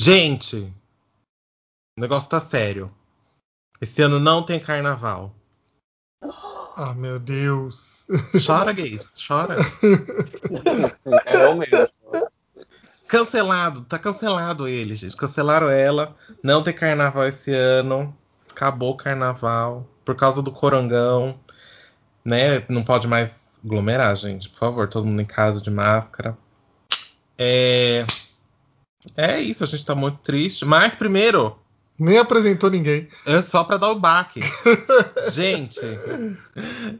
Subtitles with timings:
[0.00, 0.72] Gente,
[1.96, 2.88] o negócio tá sério.
[3.80, 5.34] Esse ano não tem carnaval.
[6.76, 8.06] Ah, meu Deus.
[8.46, 9.56] Chora, gays, chora.
[11.26, 11.88] É eu mesmo.
[13.08, 15.16] Cancelado, tá cancelado ele, gente.
[15.16, 16.16] Cancelaram ela.
[16.44, 18.16] Não tem carnaval esse ano.
[18.48, 19.84] Acabou o carnaval.
[20.04, 21.40] Por causa do corongão.
[22.24, 22.64] Né?
[22.68, 23.34] Não pode mais
[23.64, 24.48] aglomerar, gente.
[24.48, 26.38] Por favor, todo mundo em casa de máscara.
[27.36, 28.06] É.
[29.16, 30.64] É isso, a gente tá muito triste.
[30.64, 31.56] Mas primeiro,
[31.98, 33.08] Nem apresentou ninguém.
[33.26, 34.40] é só pra dar o baque.
[35.30, 35.80] gente,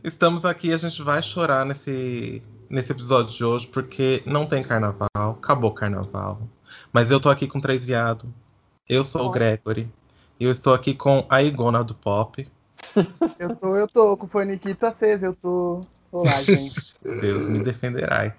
[0.02, 5.08] estamos aqui, a gente vai chorar nesse, nesse episódio de hoje, porque não tem carnaval,
[5.14, 6.40] acabou o carnaval.
[6.92, 8.28] Mas eu tô aqui com três viados.
[8.88, 9.30] Eu sou o.
[9.30, 9.88] Gregory.
[10.40, 12.48] E eu estou aqui com a Igona do Pop.
[13.38, 15.84] Eu tô, eu tô com o faniquito aceso, eu tô.
[16.10, 16.94] Tô lá, gente.
[17.02, 18.34] Deus me defenderá.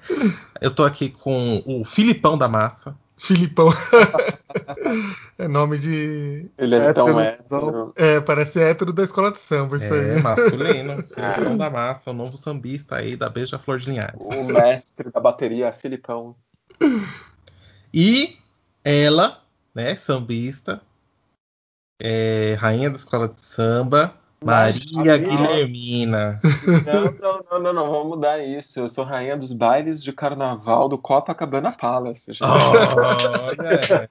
[0.59, 2.95] Eu tô aqui com o Filipão da Massa.
[3.20, 3.70] Filipão.
[5.38, 6.50] é nome de.
[6.58, 7.94] Ele é tão Hétero, hétero.
[7.95, 10.22] É, parece hétero da escola de samba, isso É, aí.
[10.23, 10.95] masculino.
[11.14, 14.20] Filipão da Massa, o novo sambista aí da Beija Flor de Linhares.
[14.20, 16.36] O mestre da bateria, Filipão.
[17.94, 18.38] E
[18.84, 19.44] ela,
[19.76, 20.81] né, sambista,
[22.02, 25.18] é, rainha da escola de samba, Maria.
[25.18, 26.40] Guilhermina.
[26.86, 28.80] Não, não, não, não, não, vamos mudar isso.
[28.80, 32.32] Eu sou rainha dos bailes de carnaval do Copacabana Palace.
[32.42, 34.08] Olha!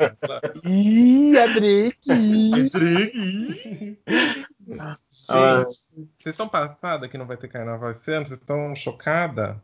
[0.64, 2.10] Ih, Adrique!
[4.78, 4.98] Ah.
[5.10, 8.26] Gente, vocês estão passadas que não vai ter carnaval esse ano?
[8.26, 9.56] Vocês estão chocadas?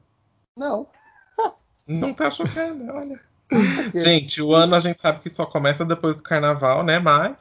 [0.57, 0.89] Não.
[1.87, 3.20] Não tá chocada, olha.
[3.95, 6.98] Gente, o ano a gente sabe que só começa depois do carnaval, né?
[6.98, 7.37] Mas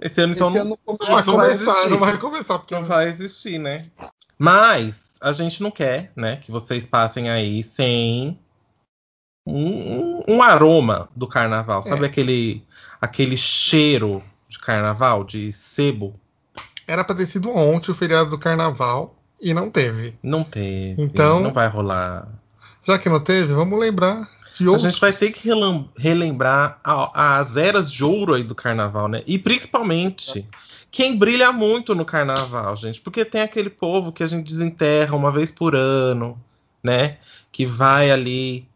[0.00, 2.58] esse ano então esse não, ano Não começa- vai Não vai começar, não vai começar,
[2.58, 3.86] porque não vai existir, né?
[4.38, 8.38] Mas a gente não quer, né, que vocês passem aí sem
[9.46, 9.66] um,
[10.18, 11.82] um- um aroma do carnaval.
[11.82, 12.06] Sabe É.
[12.06, 12.62] aquele
[13.00, 16.14] aquele cheiro de carnaval, de sebo?
[16.86, 20.18] era pra ter sido ontem o feriado do carnaval e não teve.
[20.22, 21.00] Não teve.
[21.02, 22.26] Então- Não vai rolar.
[22.82, 24.26] Já que não teve, vamos lembrar
[24.58, 24.90] de A outros.
[24.90, 29.22] gente vai ter que relam- relembrar a- as eras de ouro aí do carnaval, né?
[29.26, 30.46] E principalmente
[30.90, 33.00] quem brilha muito no carnaval, gente.
[33.00, 36.38] Porque tem aquele povo que a gente desenterra uma vez por ano,
[36.82, 37.18] né?
[37.52, 38.66] Que vai ali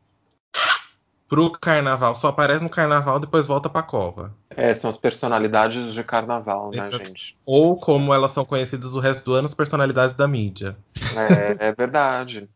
[1.28, 4.34] pro carnaval, só aparece no carnaval depois volta pra cova.
[4.50, 6.98] É, são as personalidades de carnaval, né, Exato.
[7.06, 7.38] gente?
[7.46, 10.76] Ou como elas são conhecidas o resto do ano, as personalidades da mídia.
[11.16, 12.50] É, é verdade.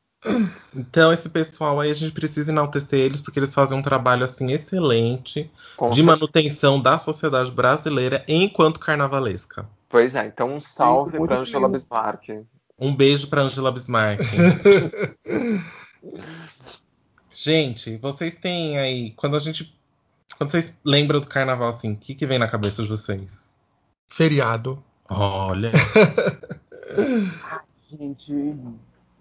[0.75, 4.53] Então, esse pessoal aí, a gente precisa enaltecer eles, porque eles fazem um trabalho, assim,
[4.53, 5.51] excelente.
[5.77, 9.69] Com de manutenção da sociedade brasileira enquanto carnavalesca.
[9.89, 11.69] Pois é, então um salve pra Angela.
[11.69, 12.45] Bismarck.
[12.79, 14.21] Um beijo para Angela Bismarck.
[17.33, 19.75] gente, vocês têm aí quando a gente
[20.37, 23.57] quando vocês lembram do carnaval assim, o que, que vem na cabeça de vocês?
[24.09, 24.83] Feriado.
[25.09, 25.71] Olha,
[27.89, 28.57] Gente,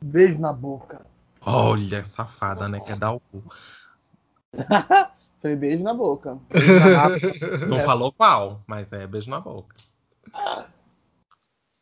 [0.01, 1.05] beijo na boca.
[1.41, 2.79] olha, safada, né?
[2.81, 3.43] Quer dar o cu.
[5.41, 6.39] Falei beijo na boca.
[6.49, 7.09] Beijo na.
[7.67, 7.83] Não É.
[7.83, 9.75] falou qual, mas é beijo na boca.
[10.33, 10.67] Ah,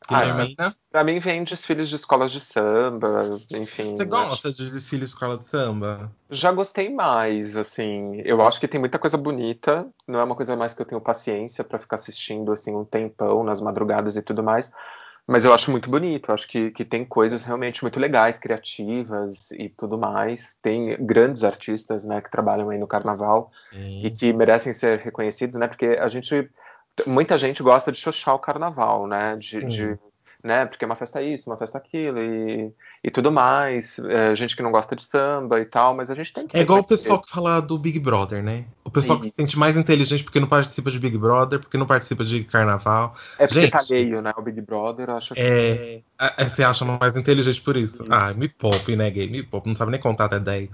[0.09, 3.95] Guilhermina, Pra mim vem desfiles de escolas de samba, enfim.
[3.95, 6.11] você acho- gosta de desfile de escola de samba?
[6.29, 8.19] Já gostei mais, assim.
[8.25, 9.87] Eu acho que tem muita coisa bonita.
[10.05, 13.43] Não é uma coisa mais que eu tenho paciência pra ficar assistindo assim um tempão
[13.45, 14.73] nas madrugadas e tudo mais.
[15.25, 16.31] Mas eu acho muito bonito.
[16.31, 20.57] Acho que, que tem coisas realmente muito legais, criativas e tudo mais.
[20.61, 23.51] Tem grandes artistas, né, que trabalham aí no carnaval
[24.03, 25.67] e que merecem ser reconhecidos, né?
[25.67, 26.49] Porque a gente,
[27.07, 29.37] muita gente gosta de xoxar o carnaval, né?
[29.37, 29.67] De, Sim.
[29.67, 29.99] de-
[30.43, 30.65] né?
[30.65, 32.71] Porque é uma festa isso, uma festa aquilo e,
[33.01, 33.97] e tudo mais.
[33.99, 36.61] É, gente que não gosta de samba e tal, mas a gente tem que É
[36.61, 38.65] igual o pessoal que fala do Big Brother, né?
[38.83, 39.29] O pessoal que Sim.
[39.29, 43.15] se sente mais inteligente porque não participa de Big Brother, porque não participa de carnaval.
[43.39, 43.93] É porque tá Gente.
[43.93, 44.33] alheio, né?
[44.35, 48.03] O Big Brother, eu acho que É, é, você acha mais inteligente por isso.
[48.03, 48.13] Isso.
[48.13, 49.29] Ah, me poupe, né, gay?
[49.29, 49.69] Me poupe.
[49.69, 50.69] Não sabe nem contar até 10.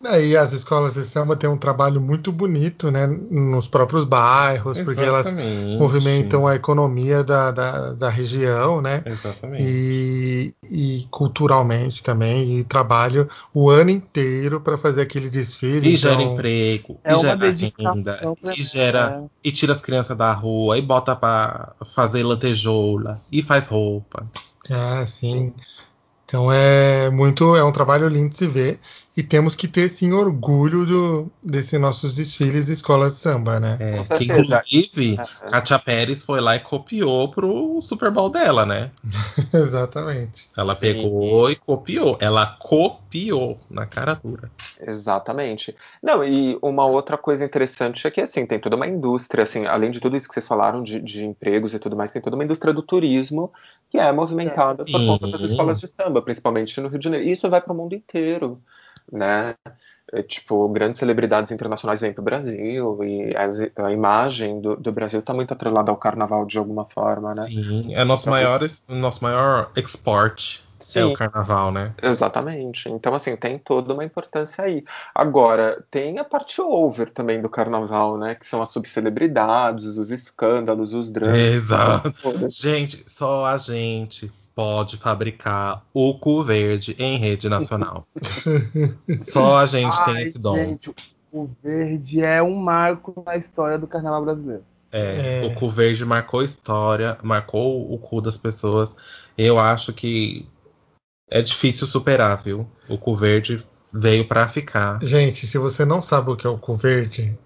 [0.00, 0.10] Né?
[0.10, 3.06] Aí as escolas de samba têm um trabalho muito bonito, né?
[3.06, 5.78] Nos próprios bairros, porque elas Exatamente.
[5.78, 9.02] movimentam a economia da, da, da região, né?
[9.04, 9.62] Exatamente.
[9.62, 15.90] E, e culturalmente também, e trabalho o ano inteiro para fazer aquele desfile.
[15.92, 17.36] E gera então- emprego, É e gera
[17.94, 23.20] renda, pra- e gera e tira as crianças da rua, e bota pra fazer lantejoula,
[23.30, 24.26] e faz roupa.
[24.70, 25.52] Ah, sim.
[26.24, 28.78] Então é muito, é um trabalho lindo de se ver.
[29.20, 33.76] E temos que ter sim orgulho do, desses nossos desfiles de escola de samba, né?
[33.78, 35.50] É, que inclusive, É.
[35.50, 38.90] Katia Pérez foi lá e copiou pro Super Bowl dela, né?
[39.52, 40.48] Exatamente.
[40.56, 40.80] Ela Sim.
[40.80, 42.16] pegou e copiou.
[42.18, 44.50] Ela copiou na cara dura.
[44.80, 45.76] Exatamente.
[46.02, 49.90] Não, e uma outra coisa interessante é que, assim, tem toda uma indústria, assim, além
[49.90, 52.44] de tudo isso que vocês falaram de, de empregos e tudo mais, tem toda uma
[52.44, 53.52] indústria do turismo
[53.90, 55.06] que é movimentada por Sim.
[55.06, 57.26] conta das escolas de samba, principalmente no Rio de Janeiro.
[57.26, 58.62] E isso vai para o mundo inteiro,
[59.12, 59.54] né?
[60.12, 63.32] É, tipo, grandes celebridades internacionais vêm para o Brasil e
[63.76, 67.44] a imagem do, do Brasil está muito atrelada ao carnaval de alguma forma, né?
[67.46, 70.60] Sim, é nosso Então- maior, nosso maior export.
[70.80, 71.02] É Sim.
[71.02, 71.92] o carnaval, né?
[72.02, 72.88] Exatamente.
[72.88, 74.82] Então, assim, tem toda uma importância aí.
[75.14, 78.34] Agora, tem a parte over também do carnaval, né?
[78.34, 81.38] Que são as subcelebridades, os escândalos, os dramas.
[81.38, 82.14] Exato.
[82.48, 88.06] Gente, só a gente pode fabricar o cu verde em rede nacional.
[89.20, 90.56] só a gente tem Ai, esse dom.
[90.56, 90.94] Gente,
[91.32, 94.64] o verde é um marco na história do carnaval brasileiro.
[94.92, 95.46] É, É.
[95.46, 98.94] O cu verde marcou história, marcou o cu das pessoas.
[99.38, 100.46] Eu acho que
[101.30, 102.68] é difícil superar, viu?
[102.88, 104.98] O cu verde veio pra ficar.
[105.02, 107.38] Gente, se você não sabe o que é o cu verde,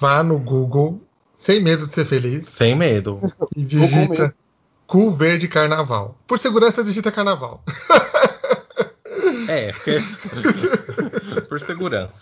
[0.00, 1.00] vá no Google,
[1.36, 3.20] sem medo de ser feliz, Sem medo.
[3.54, 4.34] e digita medo.
[4.88, 6.18] Cu verde carnaval.
[6.26, 7.62] Por segurança, digita carnaval.
[9.48, 10.02] É, porque...
[11.48, 12.12] por segurança.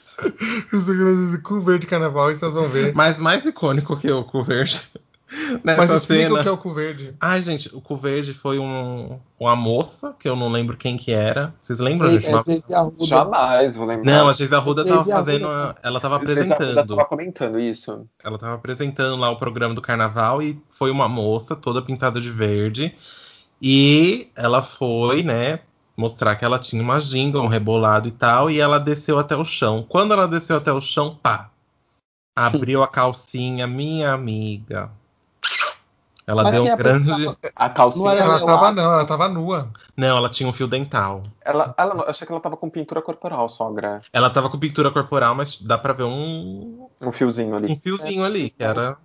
[0.71, 2.95] Por segurança, cu verde carnaval e vocês vão ver.
[2.95, 4.81] Mas mais icônico que o cu verde
[5.64, 6.38] Mas nessa explica cena.
[6.38, 7.14] o que é o cu verde.
[7.20, 11.11] Ai, gente, o cu verde foi um, uma moça, que eu não lembro quem que
[11.11, 11.52] era.
[11.58, 12.28] Vocês lembram, É, gente?
[12.28, 13.05] Uma- é, Arruda.
[13.06, 14.05] Jamais vou lembrar.
[14.12, 15.25] Não, a Geise Arruda Geise tava Arruda.
[15.26, 15.49] fazendo.
[15.49, 16.88] a- Ela tava Geise Arruda apresentando.
[16.96, 18.06] tava comentando isso.
[18.23, 22.31] Ela tava apresentando lá o programa do carnaval e foi uma moça toda pintada de
[22.31, 22.94] verde.
[23.61, 25.61] E ela foi, né,
[25.96, 29.44] mostrar que ela tinha uma ginga, um rebolado e tal, e ela desceu até o
[29.44, 29.84] chão.
[29.88, 31.50] Quando ela desceu até o chão, pá!
[32.38, 34.90] Abriu a calcinha, minha amiga.
[36.26, 37.11] Ela Mas deu um grande.
[37.11, 38.05] apresentava- A calcinha.
[38.05, 39.70] Não Ela tava não, ela tava nua.
[39.96, 41.23] Não, ela tinha um fio dental.
[41.44, 44.02] Ela, ela, eu achei que ela tava com pintura corporal, sogra.
[44.12, 47.73] Ela tava com pintura corporal, mas dá pra ver um, Um fiozinho ali.
[47.73, 48.96] um fiozinho ali, que era.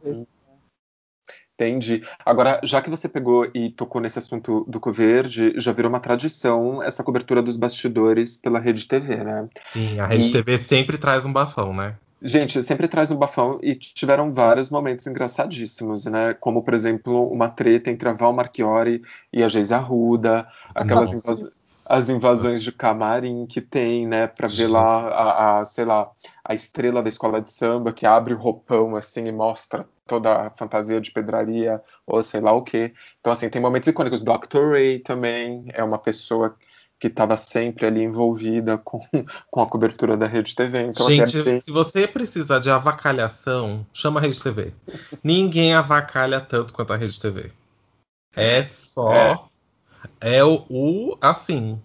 [1.59, 2.03] Entendi.
[2.25, 5.99] Agora, já que você pegou e tocou nesse assunto do cu verde, já virou uma
[5.99, 9.47] tradição essa cobertura dos bastidores pela Rede TV, né?
[9.71, 11.97] Sim, a Rede E- TV sempre traz um bafão, né?
[12.23, 16.35] Gente, sempre traz um bafão e tiveram vários momentos engraçadíssimos, né?
[16.35, 19.01] Como, por exemplo, uma treta entre a Val Marchiori
[19.33, 21.43] e a Geise Arruda, aquelas invas-
[21.83, 24.27] as invasões de camarim que tem, né?
[24.27, 26.11] Pra ver lá a, a, sei lá,
[26.45, 30.51] a estrela da escola de samba que abre o roupão assim e mostra toda a
[30.51, 32.93] fantasia de pedraria ou sei lá o quê.
[33.19, 34.21] Então, assim, tem momentos icônicos.
[34.23, 34.71] Dr.
[34.73, 36.55] Ray também é uma pessoa
[37.01, 38.99] que estava sempre ali envolvida com,
[39.49, 40.83] com a cobertura da Rede TV.
[40.83, 44.71] Então, assim, é Gente, se você precisar de avacalhação, chama a Rede TV.
[45.23, 47.51] Ninguém avacalha tanto quanto a Rede TV.
[48.35, 49.49] É só.
[50.21, 51.81] É, o, o, assim.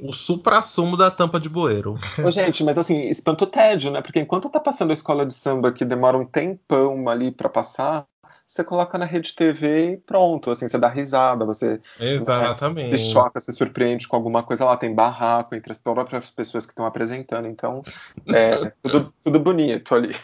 [0.00, 1.98] O supra-sumo da tampa de bueiro.
[2.24, 4.00] Ô, gente, mas assim, espanta o tédio, né?
[4.00, 8.04] Porque enquanto tá passando a escola de samba que demora um tempão ali pra passar,
[8.52, 12.98] você coloca na rede TV e pronto, assim, você dá risada, você Exatamente.
[12.98, 16.72] se choca, se surpreende com alguma coisa lá, tem barraco entre as próprias pessoas que
[16.72, 17.82] estão apresentando, então
[18.28, 20.14] é tudo, tudo bonito ali.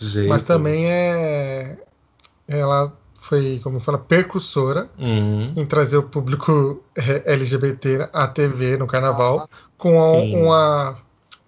[0.00, 0.28] Gente.
[0.28, 1.78] Mas também é.
[2.46, 8.86] Ela foi, como fala, percussora Hum, em trazer o público eh, LGBT à TV no
[8.86, 10.34] carnaval com a- Sim.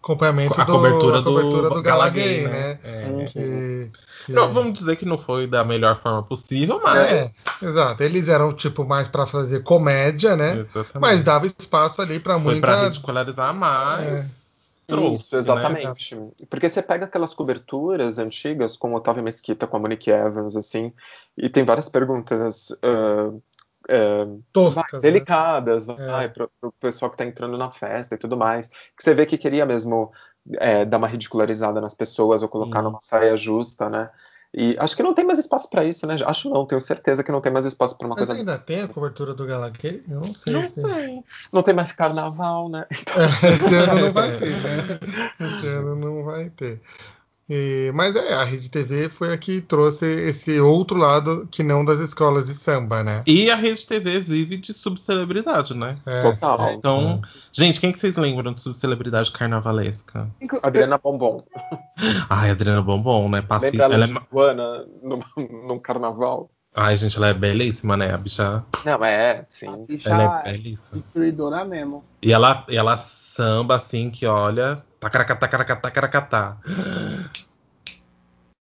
[0.01, 2.79] A- acompanhamento a do, cobertura a cobertura do, do Gala Gala Gay, Gay, né?
[2.83, 3.25] É.
[3.27, 3.91] Que,
[4.27, 6.97] que Não, vamos dizer que não foi da melhor forma possível, mas.
[6.99, 7.31] é,
[7.63, 8.03] exato.
[8.03, 10.59] Eles eram tipo mais pra fazer comédia, né?
[10.59, 10.99] Exatamente.
[11.01, 12.85] Mas dava espaço ali pra Foi pra muita.
[12.89, 14.07] ridicularizar mais.
[14.25, 14.41] É.
[14.87, 15.39] Trouxe, Isso, né?
[15.41, 16.19] exatamente.
[16.49, 20.93] Porque você pega aquelas coberturas antigas, como Otávio Mesquita com a Monique Evans, assim,
[21.39, 23.31] e tem várias perguntas ah,
[23.89, 24.75] ah, toscas.
[24.75, 25.01] vai, né?
[25.01, 26.29] delicadas, vai, É.
[26.29, 28.69] pro, pro pessoal que tá entrando na festa e tudo mais.
[28.69, 30.13] Que você vê que queria mesmo
[30.59, 32.85] é, dar uma ridicularizada nas pessoas ou colocar Sim.
[32.85, 34.11] numa saia justa, né?
[34.53, 36.17] E acho que não tem mais espaço pra isso, né?
[36.27, 38.41] Acho não, tenho certeza que não tem mais espaço pra uma Mas coisa.
[38.41, 40.03] ainda tem a cobertura do Gala Gay?
[40.11, 40.53] Eu não sei.
[40.53, 41.23] Não se- sei.
[41.53, 42.85] Não tem mais carnaval, né?
[42.91, 44.99] Esse ano não vai ter, né?
[45.39, 46.81] Esse ano não vai ter.
[47.51, 51.85] E- mas é, a Rede TV foi a que trouxe esse outro lado que não
[51.85, 53.25] das escolas de samba, né?
[53.27, 55.99] E a Rede TV vive de subcelebridade, né?
[56.07, 56.69] É, Total.
[56.69, 57.21] é, Então,
[57.53, 60.29] gente, quem que vocês lembram de subcelebridade carnavalesca?
[60.63, 61.43] Adriana Bombom.
[62.31, 63.43] Ai, Adriana Bombom, né?
[63.43, 63.67] Passi...
[63.77, 64.09] Lembra ela Ela é...
[64.33, 65.21] Joana num,
[65.67, 66.49] num carnaval?
[66.75, 68.15] Ai, gente, ela é belíssima, né?
[68.15, 69.85] A bicha, Não, é, A sim.
[69.87, 71.03] bicha ela é belíssima.
[71.03, 72.05] destruidora mesmo.
[72.23, 74.81] E ela, e ela samba, assim, que olha.
[75.01, 76.57] Tacaracatá, tacaracatá, tacaracatá.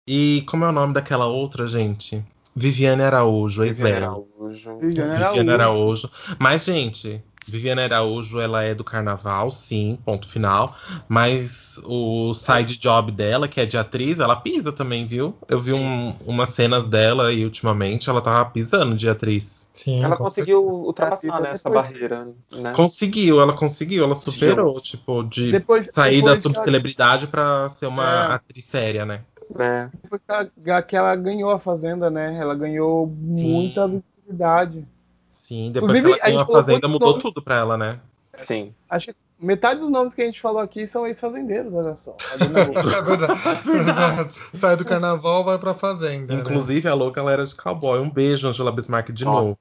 [0.08, 2.24] E como é o nome daquela outra, gente?
[2.56, 4.08] Viviane Araújo, Viviane ex-Bela.
[4.08, 4.80] Araújo.
[4.80, 5.52] Viviane Viviane Araújo.
[5.52, 6.12] Araújo.
[6.40, 10.76] Mas, gente, Viviane Araújo, ela é do carnaval, sim, ponto final.
[11.08, 15.36] Mas o side job dela, que é de atriz, ela pisa também, viu?
[15.48, 19.67] Eu vi um- umas cenas dela e ultimamente ela tava pisando de atriz.
[19.78, 22.74] Sim, Ela conseguiu ultrapassar né, essa barreira, né?
[22.76, 27.86] Conseguiu, ela conseguiu, ela superou, tipo, de Depois, sair depois da ela- subcelebridade pra ser
[27.86, 28.34] uma É.
[28.34, 29.22] atriz séria, né?
[29.60, 29.88] É.
[30.02, 30.32] depois que
[30.68, 32.38] ela, que ela ganhou a Fazenda, né?
[32.42, 34.84] Ela ganhou muita visibilidade.
[35.32, 37.78] Sim, depois Inclusive, que ela a ganhou a colocou Fazenda, mudou nome- tudo pra ela,
[37.78, 38.00] né?
[38.36, 38.74] Sim.
[38.90, 42.16] Acho que metade dos nomes que a gente falou aqui são ex-fazendeiros, olha só.
[42.32, 42.34] A.
[42.34, 44.42] É verdade.
[44.56, 46.34] Sai do carnaval, vai pra fazenda.
[46.36, 46.42] né?
[46.42, 48.00] Inclusive, a louca ela era de cowboy.
[48.00, 49.42] Um beijo, Angela Bismarck, de Nossa.
[49.42, 49.60] novo.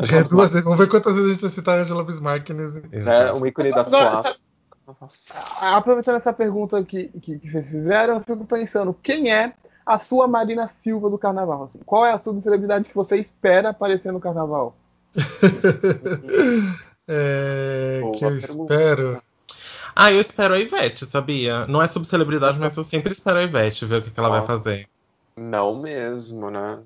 [0.00, 0.64] É duas vezes.
[0.64, 2.82] Vamos ver quantas vezes a gente vai citar a Angela Bismarck nesse.
[3.08, 3.92] É um ícone das.
[3.92, 4.34] A-
[5.76, 9.52] Aproveitando essa pergunta que, que, que vocês fizeram, eu fico pensando, quem é
[9.86, 11.64] a sua Marina Silva do carnaval?
[11.64, 11.78] assim?
[11.84, 14.74] Qual é a subcelebridade que você espera aparecer no carnaval?
[17.12, 18.72] É, Boa que eu pergunta.
[18.74, 19.22] espero.
[19.96, 21.66] Ah, eu espero a Ivete, sabia?
[21.66, 24.32] Não é subcelebridade, mas eu sempre espero a Ivete ver o que, que ela Ó.
[24.32, 24.86] vai fazer.
[25.36, 26.78] Não mesmo, né?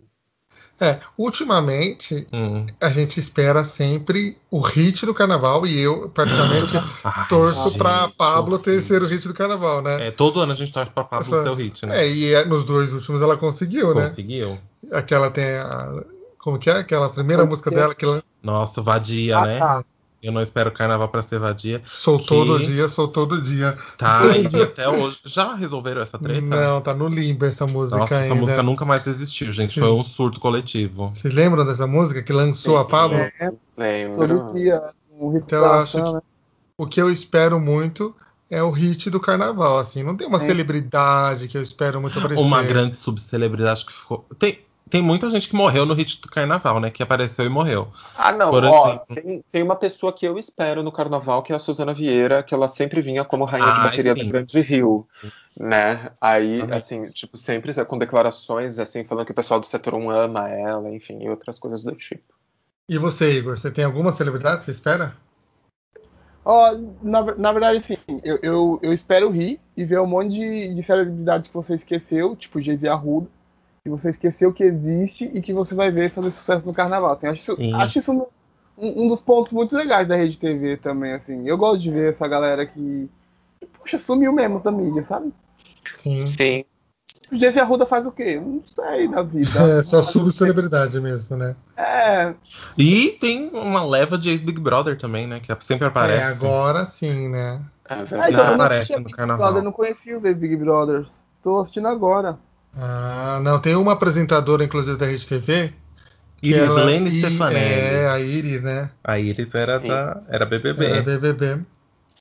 [0.81, 2.67] É, ultimamente Hum.
[2.81, 6.85] a gente espera sempre o hit do carnaval e eu, particularmente, Ai,
[7.29, 10.09] torço gente, pra Pablo ter ser o hit do carnaval, né?
[10.09, 12.03] É, todo ano a gente torce pra Pablo Essa- ser o hit, né?
[12.05, 14.09] É, e é, nos dois últimos ela conseguiu, né?
[14.09, 14.59] Conseguiu.
[14.93, 16.05] Aquela tem a.
[16.39, 16.75] Como que é?
[16.79, 19.59] Aquela primeira Como música dela que ela Nossa, vadia, Ah, né?
[19.59, 19.85] tá.
[20.25, 21.83] Eu não espero carnaval pra ser vadia.
[21.87, 23.77] soltou Que- todo dia, soltou todo dia.
[23.99, 25.19] Tá, e até hoje.
[25.25, 26.41] Já resolveram essa treta?
[26.47, 28.27] Não, tá no limbo essa música Nossa, ainda.
[28.27, 29.75] essa música nunca mais existiu, gente.
[29.75, 29.81] Sim.
[29.81, 31.09] Foi um surto coletivo.
[31.15, 33.19] Vocês lembram dessa música que lançou a Pablo?
[33.19, 34.27] É, Lembro.
[34.27, 34.83] todo dia,
[35.21, 36.21] um Então eu acho que né?
[36.79, 38.15] o que eu espero muito
[38.51, 40.03] é o hit do carnaval, assim.
[40.03, 40.47] Não tem uma Sim.
[40.47, 42.43] celebridade que eu espero muito aparecer.
[42.43, 44.25] Uma grande subcelebridade que ficou.
[44.39, 46.91] Tem, tem muita gente que morreu no hit do carnaval, né?
[46.91, 47.89] Que apareceu e morreu.
[48.17, 49.15] Ah, não, Por ó, exemplo.
[49.15, 52.55] tem, tem uma pessoa que eu espero no carnaval, que é a Suzana Vieira, que
[52.55, 54.25] ela sempre vinha como rainha de Ai, bateria sim.
[54.25, 55.07] do Grande Rio,
[55.59, 56.11] né?
[56.21, 56.77] Aí, Amém.
[56.77, 60.91] assim, tipo, sempre com declarações, assim, falando que o pessoal do setor 1 ama ela,
[60.91, 62.35] enfim, e outras coisas do tipo.
[62.89, 63.59] E você, Igor?
[63.59, 65.17] Você tem alguma celebridade que você espera?
[66.45, 66.73] Ó,
[67.03, 70.83] na, na verdade, assim, eu, eu, eu espero rir e ver um monte de, de
[70.83, 73.29] celebridade que você esqueceu, tipo Jay-Z Arruda,
[73.85, 77.13] que você esqueceu que existe e que você vai ver fazer sucesso no carnaval.
[77.13, 77.75] Assim, acho isso, Sim.
[77.75, 78.25] acho isso um,
[78.79, 81.47] um dos pontos muito legais da Rede TV também, assim.
[81.47, 83.11] Eu gosto de ver essa galera que,
[83.79, 85.31] puxa, sumiu mesmo da mídia, sabe?
[85.93, 86.25] Sim.
[86.27, 86.65] Sim.
[87.31, 88.41] O Jay-Z Arruda faz o quê?
[88.41, 89.51] Não sei da vida.
[89.79, 91.55] É só subcelebridade mesmo, né?
[91.77, 92.33] É,
[92.79, 95.41] E tem uma leva de ex-Big Brother também, né?
[95.41, 96.23] Que sempre aparece.
[96.23, 97.63] É, agora sim, né?
[97.87, 98.33] É Ah, verdade.
[98.33, 99.45] então, eu não aparece no Big carnaval.
[99.47, 101.09] Brother, não conhecia os ex-Big Brothers.
[101.43, 102.39] Tô assistindo agora.
[102.77, 105.73] Ah, não, tem uma apresentadora, inclusive, da Rede TV.
[106.37, 107.65] que Iris ela- Lane e- Stefanelli.
[107.97, 108.91] É, a Iris, né?
[109.03, 109.89] A Iris era, Sim.
[109.89, 110.85] da, era BBB.
[110.85, 111.61] Era BBB.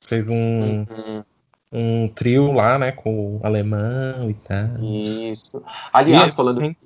[0.06, 1.24] Fez um, Uhum,
[1.72, 2.92] um trio lá, né?
[2.92, 4.82] Com o alemão e tal.
[4.82, 5.62] Isso.
[5.92, 6.76] Aliás, Isso, falando sim.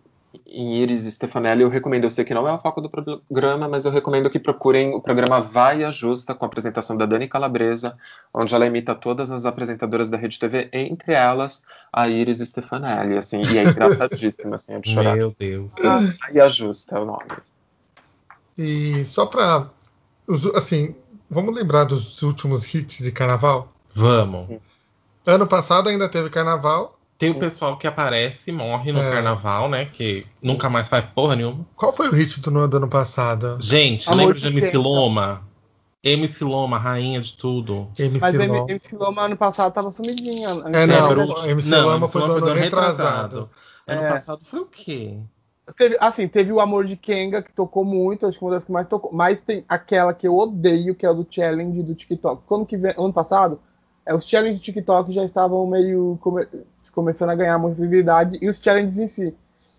[0.46, 3.86] Em Iris Stefanelli, eu recomendo, eu sei que não é o foco do programa, mas
[3.86, 7.96] eu recomendo que procurem o programa Vai e Justa, com a apresentação da Dani Calabresa,
[8.32, 13.40] onde ela imita todas as apresentadoras da Rede TV, entre elas a Iris Stefanelli, assim,
[13.42, 15.16] e é engraçadíssima, assim, é de chorar.
[15.16, 15.72] Meu Deus.
[15.82, 17.24] Vai e Justa é o nome.
[18.56, 19.68] E só pra.
[20.26, 20.94] os- Assim,
[21.30, 23.72] vamos lembrar dos últimos hits de carnaval?
[23.94, 24.58] Vamos.
[25.24, 26.97] Ano passado ainda teve carnaval.
[27.18, 29.10] Tem o pessoal que aparece e morre no É.
[29.10, 29.86] carnaval, né?
[29.86, 31.66] Que nunca mais faz porra nenhuma.
[31.74, 33.58] Qual foi o hit do, ano passado?
[33.60, 34.82] Gente, Amor lembra de de MC então?
[34.82, 35.42] Loma?
[36.04, 37.88] MC Loma, rainha de tudo.
[37.98, 38.56] MC Mas Loma.
[38.58, 40.48] M- MC Loma ano passado tava sumidinha.
[40.72, 43.50] É, não, Bruno- o MC não, Lama MC foi do ano retrasado.
[43.84, 44.08] Ano É.
[44.10, 45.18] passado foi o quê?
[45.76, 48.70] Teve, assim, teve o Amor de Kenga, que tocou muito, acho que uma das que
[48.72, 49.10] mais tocou.
[49.12, 52.42] Mas tem aquela que eu odeio, que é o do challenge do TikTok.
[52.46, 53.60] Quando que vem, ano passado,
[54.06, 56.46] é, os challenges do TikTok já estavam meio come-
[56.90, 59.36] começando a ganhar muita visibilidade, e os challenges em si.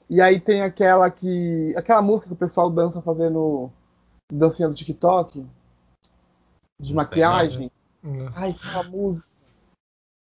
[0.09, 1.73] E aí tem aquela que.
[1.77, 3.71] aquela música que o pessoal dança fazendo
[4.31, 5.45] dancinha do TikTok.
[6.81, 7.71] De Não maquiagem.
[8.03, 8.29] Hum.
[8.33, 9.27] Ai, aquela música.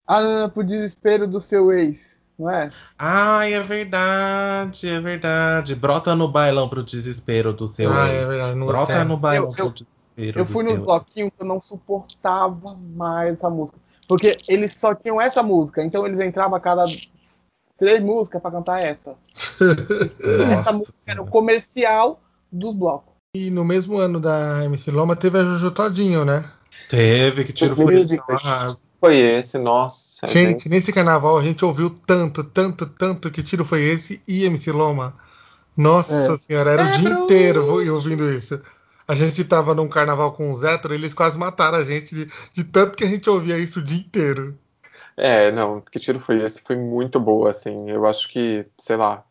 [0.07, 2.71] Ah, não, não, pro desespero do seu ex, não é?
[2.97, 5.75] Ai, é verdade, é verdade.
[5.75, 8.23] Brota no bailão pro desespero do seu Ah, ex.
[8.23, 8.55] é verdade.
[8.57, 11.43] Não Brota no bailão Eu- pro eu- desespero Eu do fui seu no bloquinho que
[11.43, 13.79] eu não suportava mais essa música.
[14.09, 16.85] Porque eles só tinham essa música, então eles entravam a cada
[17.79, 19.17] três músicas pra cantar essa.
[20.59, 22.21] essa música era o comercial
[22.51, 23.15] dos blocos.
[23.37, 26.45] E no mesmo ano da MC Loma teve a Jojo Todinho, né?
[26.89, 28.21] Teve, que tiro foi esse?
[28.99, 30.27] Foi esse, nossa.
[30.27, 34.45] Gente, gente, nesse carnaval a gente ouviu tanto, tanto, tanto que tiro foi esse e
[34.45, 35.15] MC Loma.
[35.77, 36.37] Nossa é.
[36.39, 37.25] senhora, era é, o dia bro.
[37.25, 38.59] inteiro ouvindo isso.
[39.09, 42.65] A gente tava num carnaval com o Zetro, eles quase mataram a gente de, de,
[42.65, 44.59] tanto que a gente ouvia isso o dia inteiro.
[45.17, 46.61] É, não, que tiro foi esse?
[46.61, 47.91] Foi muito boa, assim.
[47.91, 49.25] Eu acho que, sei lá,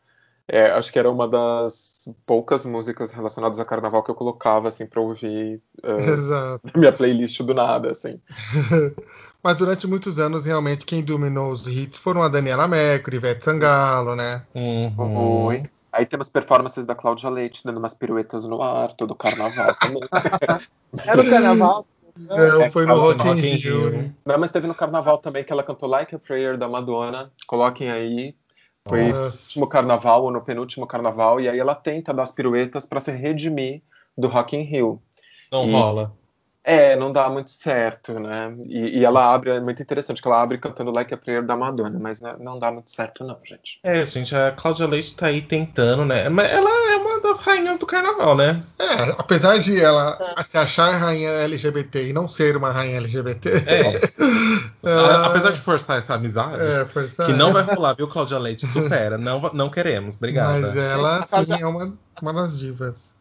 [0.48, 4.86] é, acho que era uma das poucas músicas relacionadas a carnaval que eu colocava, assim,
[4.86, 8.20] pra ouvir uh, na minha playlist do nada, assim.
[9.44, 14.15] Mas durante muitos anos, realmente, quem dominou os hits foram a Daniela Mercury, Ivete Sangalo,
[14.15, 14.44] né?
[14.55, 15.63] Uhum.
[15.95, 20.01] Aí temos performances da Cláudia Leite dando umas piruetas no ar, todo carnaval também.
[21.07, 21.87] Era o carnaval?
[22.17, 23.89] Não, é, foi no Rock in Rio.
[23.89, 24.15] Rio.
[24.25, 27.31] Não, mas teve no carnaval também que ela cantou Like a Prayer da Madonna.
[27.47, 28.35] Coloquem aí.
[28.85, 29.19] Foi Nossa.
[29.19, 31.39] no último carnaval ou no penúltimo carnaval.
[31.39, 33.81] E aí ela tenta dar as piruetas para se redimir
[34.17, 35.01] do Rock in Rio.
[35.49, 35.71] Não e...
[35.71, 36.11] rola.
[36.67, 38.51] É, não dá muito certo, né?
[38.65, 41.55] E, e, ela abre, é muito interessante, que ela abre cantando Like a Prayer da
[41.55, 43.79] Madonna, mas não dá muito certo, não, gente.
[43.84, 46.27] É, gente, a Cláudia Leite tá aí tentando, né?
[46.27, 48.63] Mas ela é uma das rainhas do carnaval, né?
[48.79, 50.41] É, apesar de ela é.
[50.41, 53.50] se achar rainha LGBT e não ser uma rainha LGBT.
[53.67, 54.01] É.
[54.89, 55.27] ela...
[55.27, 58.65] Apesar de forçar essa amizade, é, forçar, que não vai rolar, viu, Cláudia Leite?
[58.65, 60.62] Supera, não, não queremos, obrigada.
[60.62, 63.13] Mas ela, sim, é uma, uma das divas.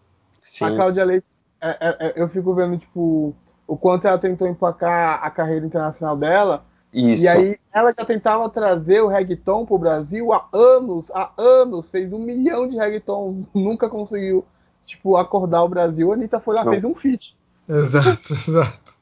[0.43, 0.65] Sim.
[0.65, 1.34] A Cláudia Leite
[1.65, 3.35] é, é, é, eu fico vendo, tipo,
[3.67, 6.65] o quanto ela tentou empacar a carreira internacional dela.
[6.93, 7.25] Isso.
[7.25, 12.13] E aí ela já tentava trazer o reggaeton pro Brasil há anos, há anos, fez
[12.13, 14.45] um milhão de reggaetons, nunca conseguiu,
[14.85, 16.13] tipo, acordar o Brasil.
[16.13, 16.73] A Anitta foi lá, Não.
[16.73, 17.35] fez um feat.
[17.69, 18.95] Exato, exato.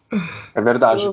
[0.55, 1.11] É verdade.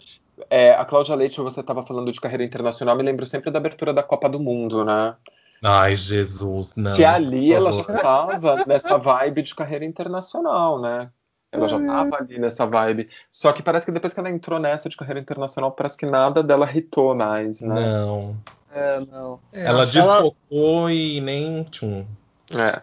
[0.49, 3.93] É, a Cláudia Leite, você estava falando de carreira internacional, me lembro sempre da abertura
[3.93, 5.15] da Copa do Mundo, né?
[5.61, 6.95] Ai, Jesus, não.
[6.95, 11.09] Que ali ela já estava nessa vibe de carreira internacional, né?
[11.51, 13.09] Ela já tava ali nessa vibe.
[13.31, 16.43] Só que parece que depois que ela entrou nessa de carreira internacional, parece que nada
[16.43, 17.75] dela hitou mais, né?
[17.75, 18.35] Não.
[18.71, 19.39] É, não.
[19.51, 20.93] É, ela desfocou ela...
[20.93, 22.05] e nem tchum.
[22.55, 22.81] É.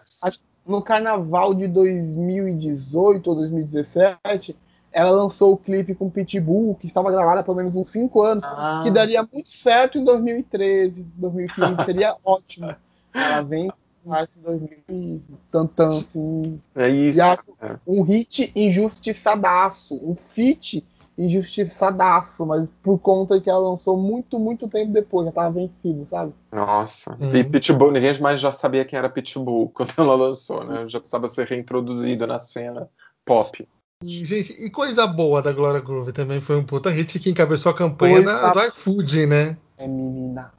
[0.65, 4.55] No carnaval de 2018 ou 2017,
[4.91, 8.43] ela lançou o clipe com Pitbull, que estava gravado há pelo menos uns 5 anos,
[8.43, 8.81] ah.
[8.83, 12.75] que daria muito certo em 2013, 2015, seria ótimo.
[13.13, 13.71] Ela vem
[14.07, 16.59] mais 2000 tantan, assim.
[16.75, 17.21] É isso.
[17.21, 17.77] É.
[17.85, 20.85] Um hit injustiçadaço, um feat
[21.17, 26.31] injustiçadaço, mas por conta que ela lançou muito, muito tempo depois, já tava vencido, sabe?
[26.51, 27.17] Nossa.
[27.33, 30.87] E Pitbull, ninguém mais já sabia quem era Pitbull quando ela lançou, né?
[30.87, 32.87] Já precisava ser reintroduzido na cena
[33.25, 33.67] pop.
[34.03, 37.75] Gente, e coisa boa da Gloria Groove também foi um puta hit que encabeçou a
[37.75, 39.57] campanha da, do iFood, né?
[39.75, 40.51] É menina.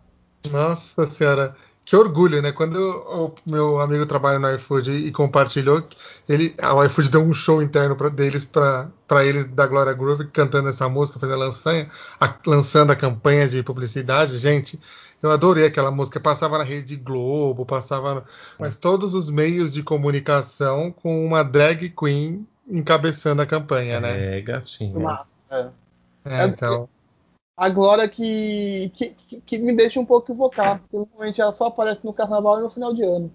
[0.51, 1.55] Nossa senhora
[1.89, 2.53] que orgulho, né?
[2.53, 5.83] Quando o meu amigo trabalha no iFood e compartilhou,
[6.29, 10.69] ele, o iFood deu um show interno pra, deles para eles da Gloria Groove cantando
[10.69, 11.89] essa música, fazendo a, lançanha,
[12.21, 14.37] a, lançando a campanha de publicidade.
[14.37, 14.79] Gente,
[15.23, 16.21] eu adorei aquela música.
[16.21, 18.23] Passava na Rede Globo, passava.
[18.59, 24.37] Mas todos os meios de comunicação com uma drag queen encabeçando a campanha, né?
[24.37, 25.09] É, gatinho.
[25.51, 25.69] É.
[26.27, 26.87] É, então
[27.59, 32.01] a Glória que, que, que, me deixa um pouco equivocado, porque normalmente ela só aparece
[32.05, 33.33] no carnaval e no final de ano.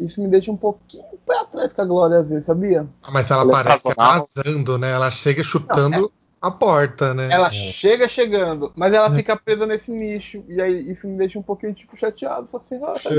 [0.00, 2.86] Isso me deixa um pouquinho pé atrás com a Glória às vezes, sabia?
[3.02, 4.90] Ah, mas ela, ela é aparece arrasando, né?
[4.90, 6.10] Ela chega chutando Não, é...
[6.40, 7.28] a porta, né?
[7.30, 7.52] Ela é.
[7.52, 10.42] chega chegando, mas ela fica presa nesse nicho.
[10.48, 12.48] E aí isso me deixa um pouquinho, tipo, chateado.
[12.54, 13.10] Assim, ah, tá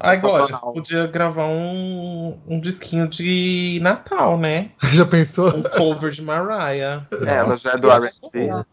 [0.00, 4.70] Ai, Glória, você podia gravar um, um disquinho de Natal, né?
[4.92, 5.54] Já pensou?
[5.54, 7.06] Um cover de Mariah.
[7.26, 8.64] É, ela já é do R&B.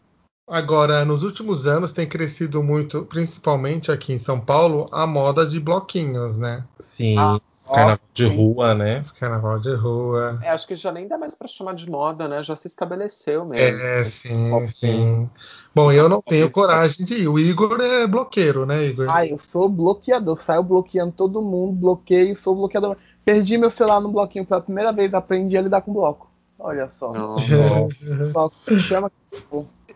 [0.46, 5.60] Agora, nos últimos anos tem crescido muito, principalmente aqui em São Paulo, a moda de
[5.60, 6.64] bloquinhos, né?
[6.80, 7.16] Sim.
[7.18, 7.40] Ah,
[7.72, 9.02] carnaval de rua, né?
[9.18, 10.40] Carnaval de rua.
[10.42, 12.42] É, acho que já nem dá mais para chamar de moda, né?
[12.42, 13.86] Já se estabeleceu mesmo.
[13.86, 15.30] É, sim, sim.
[15.74, 17.28] Bom, eu não tenho coragem de ir.
[17.28, 19.06] O Igor é bloqueiro, né, Igor?
[19.08, 20.42] Ah, eu sou bloqueador.
[20.42, 22.96] Saio bloqueando todo mundo, bloqueio, sou bloqueador.
[23.24, 26.30] Perdi meu celular no bloquinho pela primeira vez, aprendi a lidar com bloco.
[26.58, 27.12] Olha só.
[27.12, 28.50] Nossa.
[28.88, 29.10] chama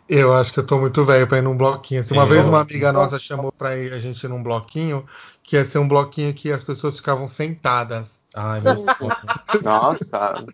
[0.08, 2.00] eu acho que eu tô muito velho pra ir num bloquinho.
[2.00, 2.28] Assim, uma eu...
[2.28, 5.04] vez uma amiga nossa chamou pra ir a gente num bloquinho,
[5.42, 8.16] que ia ser um bloquinho que as pessoas ficavam sentadas.
[8.38, 8.74] Ai, meu
[9.64, 10.44] Nossa!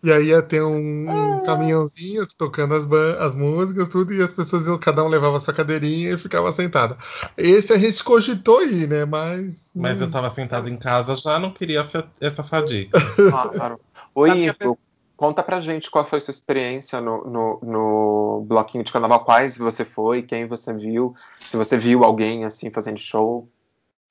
[0.00, 2.84] E aí ia ter um, um caminhãozinho tocando as,
[3.18, 6.96] as músicas, tudo, e as pessoas, cada um levava sua cadeirinha e ficava sentada.
[7.36, 9.04] Esse a gente cogitou ir, né?
[9.04, 9.72] Mas.
[9.74, 11.84] Mas eu tava sentado em casa, já não queria
[12.20, 12.96] essa fadiga.
[13.28, 13.80] Claro.
[14.14, 14.78] Oi, Ivo,
[15.16, 19.82] Conta pra gente qual foi sua experiência no, no, no, bloquinho de carnaval, quais você
[19.84, 23.48] foi, quem você viu, se você viu alguém assim fazendo show.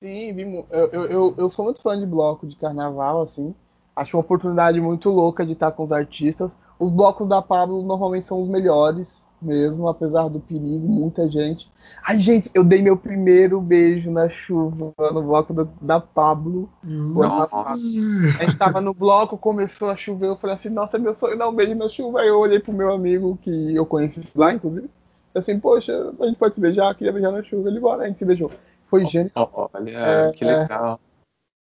[0.02, 0.64] Sim.
[0.70, 3.54] Eu, eu, eu sou muito fã de bloco de carnaval, assim.
[3.94, 6.52] Acho uma oportunidade muito louca de estar com os artistas.
[6.78, 11.70] Os blocos da Pablo normalmente são os melhores, mesmo, apesar do perigo, muita gente.
[12.04, 16.68] Ai, gente, eu dei meu primeiro beijo na chuva no bloco do, da Pablo.
[18.40, 21.48] A gente tava no bloco, começou a chover, eu falei assim, nossa, meu sonho dar
[21.48, 22.20] um beijo na chuva.
[22.20, 24.90] Aí eu olhei pro meu amigo, que eu conheci lá, inclusive.
[25.34, 27.68] Assim, poxa, a gente pode se beijar, queria beijar na chuva.
[27.68, 28.50] Ele, bora, a gente se beijou.
[28.88, 29.70] Foi genial.
[29.74, 30.98] Olha, É, que legal.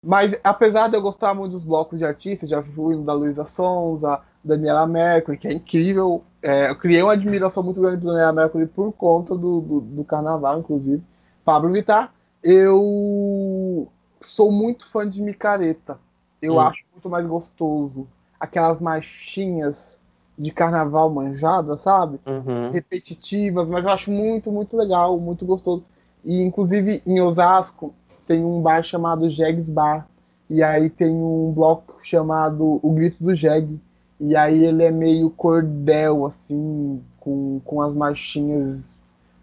[0.04, 3.46] Mas apesar de eu gostar muito dos blocos de artistas, já fui no da Luísa
[3.46, 6.22] Sonza, Daniela Mercury, que é incrível.
[6.42, 10.04] É, eu criei uma admiração muito grande por Daniela Mercury por conta do, do, do
[10.04, 11.02] carnaval, inclusive.
[11.44, 12.12] Pablo Vittar.
[12.42, 13.88] Eu
[14.20, 15.98] sou muito fã de micareta.
[16.40, 16.60] Eu Hum.
[16.60, 18.06] acho muito mais gostoso.
[18.38, 20.00] Aquelas marchinhas
[20.36, 22.18] de carnaval manjada, sabe?
[22.26, 22.70] Uhum.
[22.72, 25.84] repetitivas, mas eu acho muito, muito legal, muito gostoso.
[26.24, 27.94] E inclusive em Osasco
[28.26, 30.08] tem um bar chamado Jegs Bar.
[30.50, 33.78] E aí tem um bloco chamado O Grito do Jeg.
[34.24, 38.84] E aí ele é meio cordel, assim, com, com as marchinhas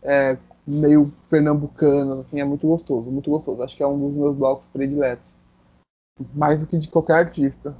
[0.01, 3.61] é, meio pernambucanas, assim, é muito gostoso, muito gostoso.
[3.61, 5.35] Acho que é um dos meus blocos prediletos.
[6.33, 7.75] Mais do que de qualquer artista.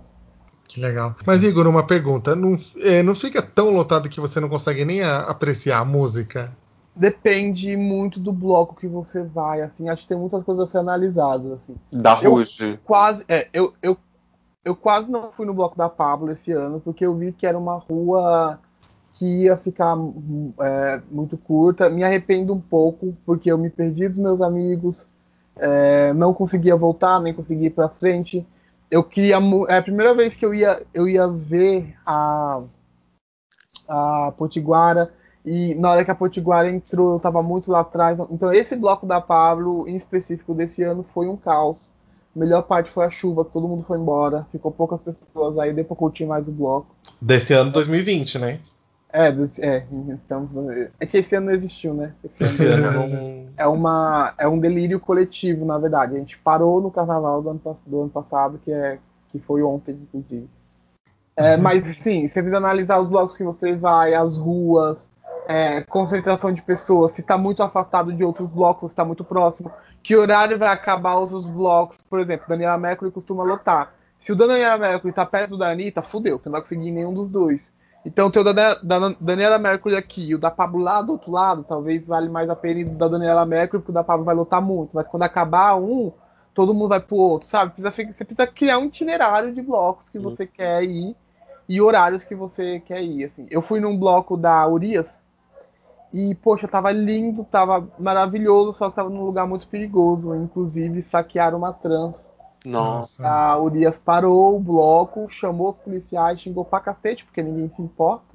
[0.68, 1.16] Que legal.
[1.26, 2.36] Mas, Igor, uma pergunta.
[2.36, 6.52] Não, é, não fica tão lotado que você não consegue nem a- apreciar a música?
[6.94, 10.80] Depende muito do bloco que você vai, assim, acho que tem muitas coisas a ser
[10.80, 11.76] analisadas, assim.
[11.94, 12.78] Da Eu- Ruge.
[12.84, 13.24] quase.
[13.30, 13.98] É, eu, eu,
[14.64, 17.58] eu quase não fui no bloco da Pablo esse ano, porque eu vi que era
[17.58, 18.60] uma rua
[19.14, 19.98] que ia ficar
[20.62, 21.90] é, muito curta.
[21.90, 25.10] Me arrependo um pouco, porque eu me perdi dos meus amigos,
[25.58, 28.46] é, não conseguia voltar, nem conseguia ir pra frente.
[28.90, 29.38] Eu queria.
[29.68, 32.64] É a primeira vez que eu ia, eu ia ver a,
[33.88, 35.12] a Potiguara.
[35.46, 38.18] E na hora que a Potiguara entrou, eu tava muito lá atrás.
[38.30, 41.94] Então, esse bloco da Pablo, em específico desse ano, foi um caos.
[42.40, 44.48] A melhor parte foi a chuva, que todo mundo foi embora.
[44.50, 46.88] Ficou poucas pessoas aí, deu pra curtir mais o bloco.
[47.22, 48.60] Desse ano 2020, né?
[49.12, 50.50] É, desse- é, estamos,
[51.02, 52.14] é que esse ano não existiu, né?
[52.24, 56.16] Esse ano não- é, uma, é um delírio coletivo, na verdade.
[56.16, 59.92] A gente parou no carnaval do ano, do ano passado, que, é, que foi ontem,
[60.02, 60.48] inclusive.
[61.36, 65.10] É, mas, sim, se você precisa analisar os blocos que você vai, as ruas,
[65.46, 69.70] é, concentração de pessoas, se está muito afastado de outros blocos, se está muito próximo,
[70.02, 71.98] que horário vai acabar outros blocos.
[72.10, 73.94] Por exemplo, Daniela Mercury costuma lotar.
[74.20, 77.30] Se o Daniela Mercury está perto da Anitta, fudeu, você não vai conseguir nenhum dos
[77.30, 77.74] dois.
[78.06, 81.32] Então, ter o da, da Daniela Mercury aqui e o da Pablo lá do outro
[81.32, 84.36] lado, talvez vale mais a pena ir da Daniela Mercury, porque o da Pablo vai
[84.36, 84.92] lotar muito.
[84.94, 86.12] Mas quando acabar um,
[86.54, 87.74] todo mundo vai pro outro, sabe?
[87.74, 91.16] Precisa, você precisa criar um itinerário de blocos que você quer ir
[91.68, 93.26] e horários que você quer ir.
[93.26, 93.48] Assim.
[93.50, 95.22] Eu fui num bloco da Urias
[96.14, 100.34] e, poxa, tava lindo, tava maravilhoso, só que tava num lugar muito perigoso.
[100.36, 102.30] Inclusive, saquearam uma trans.
[102.66, 103.28] Nossa.
[103.28, 108.26] A Urias parou o bloco, chamou os policiais, xingou pra cacete, porque ninguém se importa.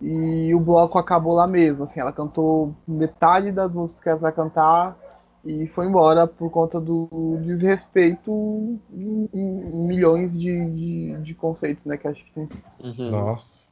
[0.00, 1.84] E o bloco acabou lá mesmo.
[1.84, 4.96] Assim, ela cantou metade das músicas que era pra cantar
[5.44, 7.08] e foi embora por conta do
[7.44, 8.30] desrespeito
[8.92, 11.96] em, em- em milhões de, de, de conceitos, né?
[11.96, 12.48] Que acho que tem.
[12.82, 13.10] Uhum.
[13.10, 13.66] Nossa.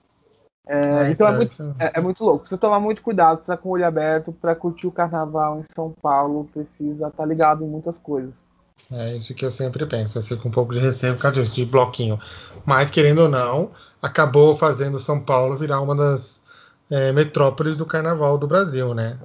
[0.67, 2.41] É, então é muito, isso- é, é muito louco.
[2.41, 5.93] Precisa tomar muito cuidado, precisa com o olho aberto para curtir o carnaval em São
[6.03, 6.49] Paulo.
[6.53, 8.43] Precisa estar ligado em muitas coisas.
[8.91, 10.19] É isso que eu sempre penso.
[10.19, 12.19] Eu fico um pouco de receio por causa disso, de bloquinho.
[12.65, 13.71] Mas, querendo ou não,
[14.03, 16.43] acabou fazendo São Paulo virar uma das
[16.91, 19.19] é, metrópoles do carnaval do Brasil, né?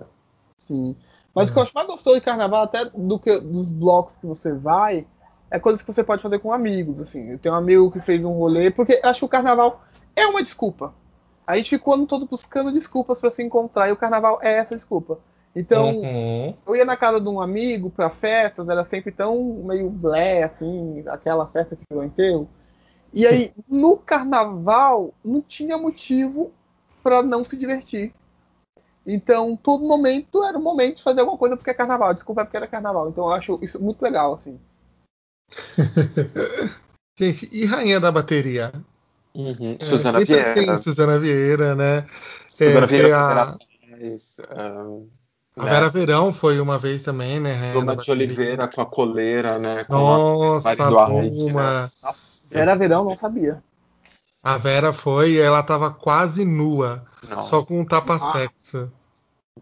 [0.60, 0.96] Sim.
[1.34, 4.26] Mas o que eu acho mais gostoso de carnaval, até do que dos blocos que
[4.26, 5.06] você vai,
[5.52, 7.00] é coisas que você pode fazer com amigos.
[7.00, 7.32] Assim.
[7.32, 9.84] Eu tenho um amigo que fez um rolê, porque acho que o carnaval
[10.16, 10.94] é uma desculpa.
[11.46, 14.58] A gente ficou o ano todo buscando desculpas para se encontrar, e o carnaval é
[14.58, 15.20] essa desculpa.
[15.56, 16.54] Então, Uhum.
[16.66, 21.04] eu ia na casa de um amigo pra festas, era sempre tão meio blé, assim,
[21.08, 22.50] aquela festa que virou enterro.
[23.14, 26.52] E aí, no carnaval, não tinha motivo
[27.02, 28.14] pra não se divertir.
[29.08, 32.14] Então, todo momento era o momento de fazer alguma coisa porque é carnaval.
[32.14, 33.10] Desculpa, é porque era carnaval.
[33.10, 34.60] Então, eu acho isso muito legal, assim.
[37.18, 38.74] Gente, e Rainha da Bateria?
[39.36, 39.78] Uhum.
[39.80, 40.54] É, Suzana Vieira.
[40.54, 42.06] Tem Suzana Vieira, né?
[42.48, 43.58] Suzana É, Vieira, a, Vera
[44.50, 44.78] ah,
[45.58, 45.72] a né?
[45.72, 47.72] Vera Verão foi uma vez também, né?
[47.74, 48.10] Bruna de.
[48.10, 49.84] Oliveira com a coleira, né?
[49.84, 51.52] Com Nossa, a marido Ike, né?
[51.52, 51.92] Bruna.
[52.52, 53.62] Era verão, não sabia.
[54.42, 57.50] A Vera foi e ela tava quase nua, Nossa.
[57.50, 58.92] só com um tapa-sexo.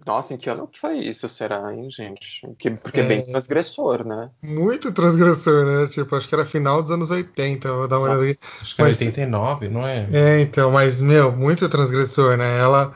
[0.06, 2.42] Nossa, em que ano que foi isso, será, hein, gente?
[2.58, 3.08] Que- porque é É.
[3.08, 4.30] bem transgressor, né?
[4.42, 5.88] Muito transgressor, né?
[5.88, 8.40] Tipo, acho que era final dos anos 80, vou dar uma olhada aqui.
[8.60, 10.08] Acho que era Mas- 89, não é?
[10.12, 12.58] É, então, mas, meu, muito transgressor, né?
[12.60, 12.92] Ela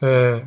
[0.00, 0.42] é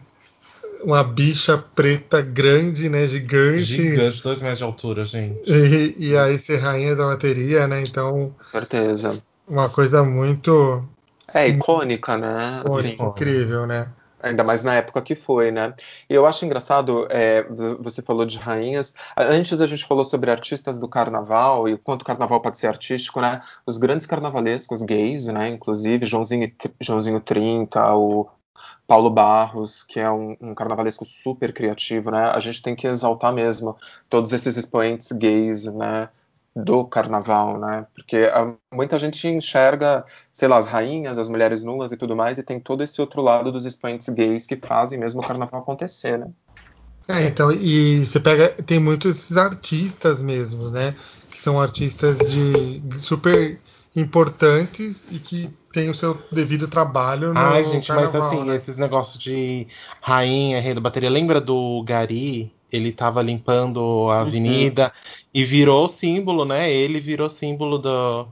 [0.82, 3.06] uma bicha preta grande, né?
[3.06, 3.64] Gigante.
[3.64, 5.38] Gigante, dois metros de altura, gente.
[5.52, 7.82] E, e aí ser rainha da bateria, né?
[7.82, 9.22] Então, Com certeza.
[9.46, 10.82] uma coisa muito
[11.34, 12.62] É icônica, né?
[12.66, 13.90] Pô, Assim, incrível, né?
[14.22, 15.74] Ainda mais na época que foi, né?
[16.10, 17.44] E eu acho engraçado, é,
[17.80, 18.94] você falou de rainhas.
[19.18, 22.68] Antes a gente falou sobre artistas do carnaval e o quanto o carnaval pode ser
[22.68, 23.42] artístico, né?
[23.66, 25.50] Os grandes carnavalescos gays, né?
[25.50, 26.52] Inclusive Joãozinho,
[26.82, 28.30] Joãozinho 30, o
[28.88, 32.32] Paulo Barros, que é um, um carnavalesco super criativo, né?
[32.34, 33.78] A gente tem que exaltar mesmo
[34.10, 36.10] todos esses expoentes gays, né?
[36.56, 37.86] Do carnaval, né?
[37.94, 42.38] Porque ah, muita gente enxerga, sei lá, as rainhas, as mulheres nuas e tudo mais,
[42.38, 46.18] e tem todo esse outro lado dos expoentes gays que fazem mesmo o carnaval acontecer,
[46.18, 46.28] né?
[47.08, 50.94] É, então, e você pega, tem muitos esses artistas mesmo, né?
[51.32, 53.60] Que são artistas de super
[53.96, 58.56] importantes e que têm o seu devido trabalho no Ai, gente, mas carnaval, assim, né?
[58.56, 59.68] esses negócios de
[60.02, 61.10] rainha, rei da bateria.
[61.10, 62.54] Lembra do Gari?
[62.72, 64.94] Ele tava limpando a avenida
[65.34, 66.72] e virou símbolo, né?
[66.72, 68.28] Ele virou símbolo do.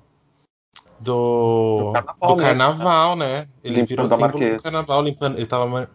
[0.99, 3.47] Do, Do carnaval do mesmo, carnaval, né?
[3.63, 4.55] Ele Limpando virou símbolo Marquês.
[4.55, 5.87] do carnaval, limpando, ele tava ma-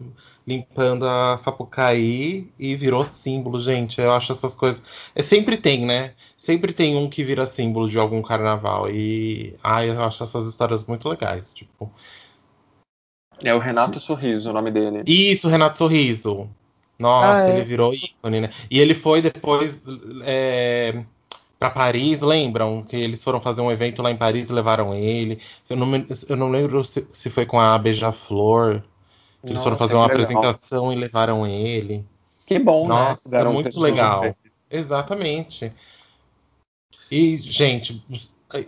[0.47, 3.99] limpando a Sapucaí e virou símbolo, gente.
[3.99, 4.81] Eu acho essas coisas.
[5.13, 6.13] É, sempre tem, né?
[6.37, 8.89] Sempre tem um que vira símbolo de algum carnaval.
[8.89, 11.51] E ai, eu acho essas histórias muito legais.
[11.51, 11.91] Tipo,
[13.43, 15.03] É o Renato Sorriso, o nome dele.
[15.05, 16.49] Isso, Renato Sorriso.
[16.99, 17.49] Nossa, Ah, é.
[17.49, 18.49] ele virou ícone, né?
[18.69, 19.81] E ele foi depois
[20.23, 21.03] é,
[21.59, 22.83] para Paris, lembram?
[22.83, 25.41] Que eles foram fazer um evento lá em Paris e levaram ele.
[25.69, 28.81] Eu não, me- eu não lembro se, se foi com a Beija-Flor.
[29.45, 30.43] que Eles foram Nossa, fazer uma que legal.
[30.43, 32.05] apresentação e levaram ele.
[32.45, 33.43] Que bom, Nossa, né?
[33.49, 34.35] Um muito legal.
[34.69, 35.71] Exatamente.
[37.09, 38.03] E, gente,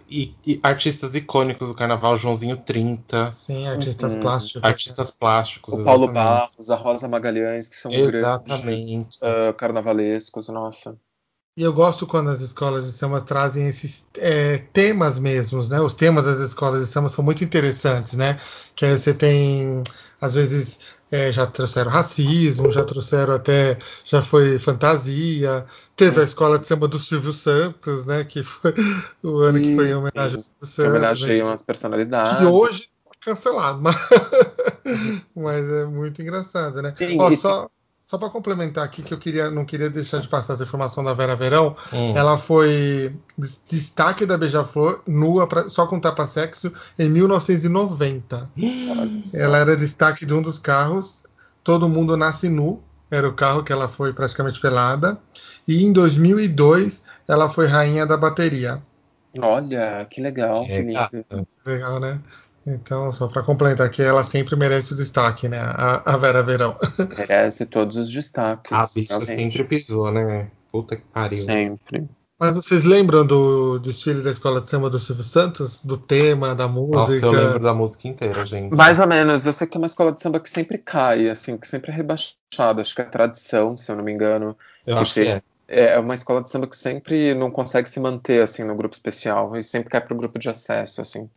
[0.10, 4.22] e, e artistas icônicos do carnaval, Joãozinho 30, Sim, artistas Uhum.
[4.22, 4.64] plásticos.
[4.64, 6.08] artistas plásticos, O Paulo.
[6.08, 8.62] Barros, a Rosa Magalhães, que são Exatamente.
[8.62, 10.98] grandes ah, carnavalescos, nossa.
[11.58, 15.80] E eu gosto quando as escolas de samba trazem esses é, temas mesmos, né?
[15.80, 18.40] Os temas das escolas de samba são muito interessantes, né?
[18.76, 19.82] Que aí você tem,
[20.20, 20.80] às vezes,
[21.12, 25.66] é, já trouxeram racismo, já trouxeram até, já foi fantasia.
[25.96, 28.24] Teve a escola de samba do Silvio Santos, né?
[28.24, 28.74] Que foi
[29.24, 30.80] o ano que foi em homenagem ao Silvio Santos.
[30.80, 31.54] homenageiam né?
[31.54, 32.38] as personalidades.
[32.40, 33.96] Que hoje tá cancelado, mas,
[35.36, 36.94] mas é muito engraçado, né?
[36.96, 37.70] Sim, Ó, e- só
[38.06, 41.14] só para complementar aqui que eu queria, não queria deixar de passar essa informação da
[41.14, 42.16] Vera Verão, Hum.
[42.16, 48.50] ela foi des- destaque da Beija-Flor nua pra- só com tapa-sexo em 1990.
[48.58, 49.38] Olha só.
[49.38, 51.18] Ela era destaque de um dos carros.
[51.64, 52.82] Todo mundo nasce nu.
[53.10, 55.18] Era o carro que ela foi praticamente pelada.
[55.68, 58.82] E em 2002 ela foi rainha da bateria.
[59.40, 60.94] Olha, que legal, que É, lindo.
[60.94, 61.48] gata.
[61.66, 62.20] Legal, né?
[62.68, 65.60] Então, só para complementar aqui, ela sempre merece o destaque, né?
[65.60, 66.76] A, a Vera Verão.
[67.16, 68.72] Merece todos os destaques.
[68.72, 69.36] A bicha realmente.
[69.36, 70.50] sempre pisou, né?
[70.72, 71.38] Puta que pariu.
[71.38, 72.10] Sempre.
[72.38, 75.86] Mas vocês lembram do desfile da escola de samba do Silvio Santos?
[75.86, 76.98] Do tema, da música?
[76.98, 78.76] Nossa, eu lembro da música inteira, gente.
[78.76, 79.46] Mais ou menos.
[79.46, 81.96] Eu sei que é uma escola de samba que sempre cai, assim, que sempre é
[81.96, 82.82] rebaixada.
[82.82, 84.58] Acho que é tradição, se eu não me engano.
[84.86, 85.42] eu acho que é.
[85.68, 89.56] É uma escola de samba que sempre não consegue se manter, assim, no grupo especial.
[89.56, 91.30] E sempre cai pro grupo de acesso, assim.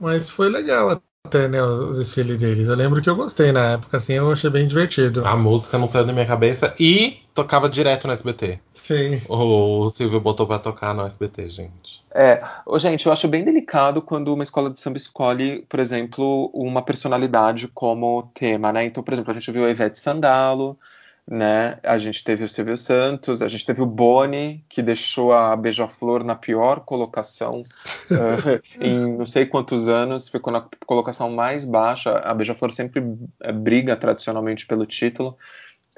[0.00, 2.68] Mas foi legal até, né, o desfile deles.
[2.68, 5.26] Eu lembro que eu gostei na época, assim, eu achei bem divertido.
[5.26, 8.60] A música não saiu da minha cabeça e tocava direto no SBT.
[8.72, 9.20] Sim.
[9.28, 12.04] O Silvio botou pra tocar no SBT, gente.
[12.14, 16.50] É, ô, gente, eu acho bem delicado quando uma escola de samba escolhe, por exemplo,
[16.54, 18.84] uma personalidade como tema, né?
[18.84, 20.78] Então, por exemplo, a gente viu a Ivete Sangalo,
[21.28, 21.78] né?
[21.82, 26.22] A gente teve o Silvio Santos, a gente teve o Boni, que deixou a Beija-Flor
[26.22, 27.62] na pior colocação
[28.10, 32.12] eh, em não sei quantos anos, ficou na colocação mais baixa.
[32.18, 33.02] A Beija-Flor sempre
[33.40, 35.36] eh, briga tradicionalmente pelo título.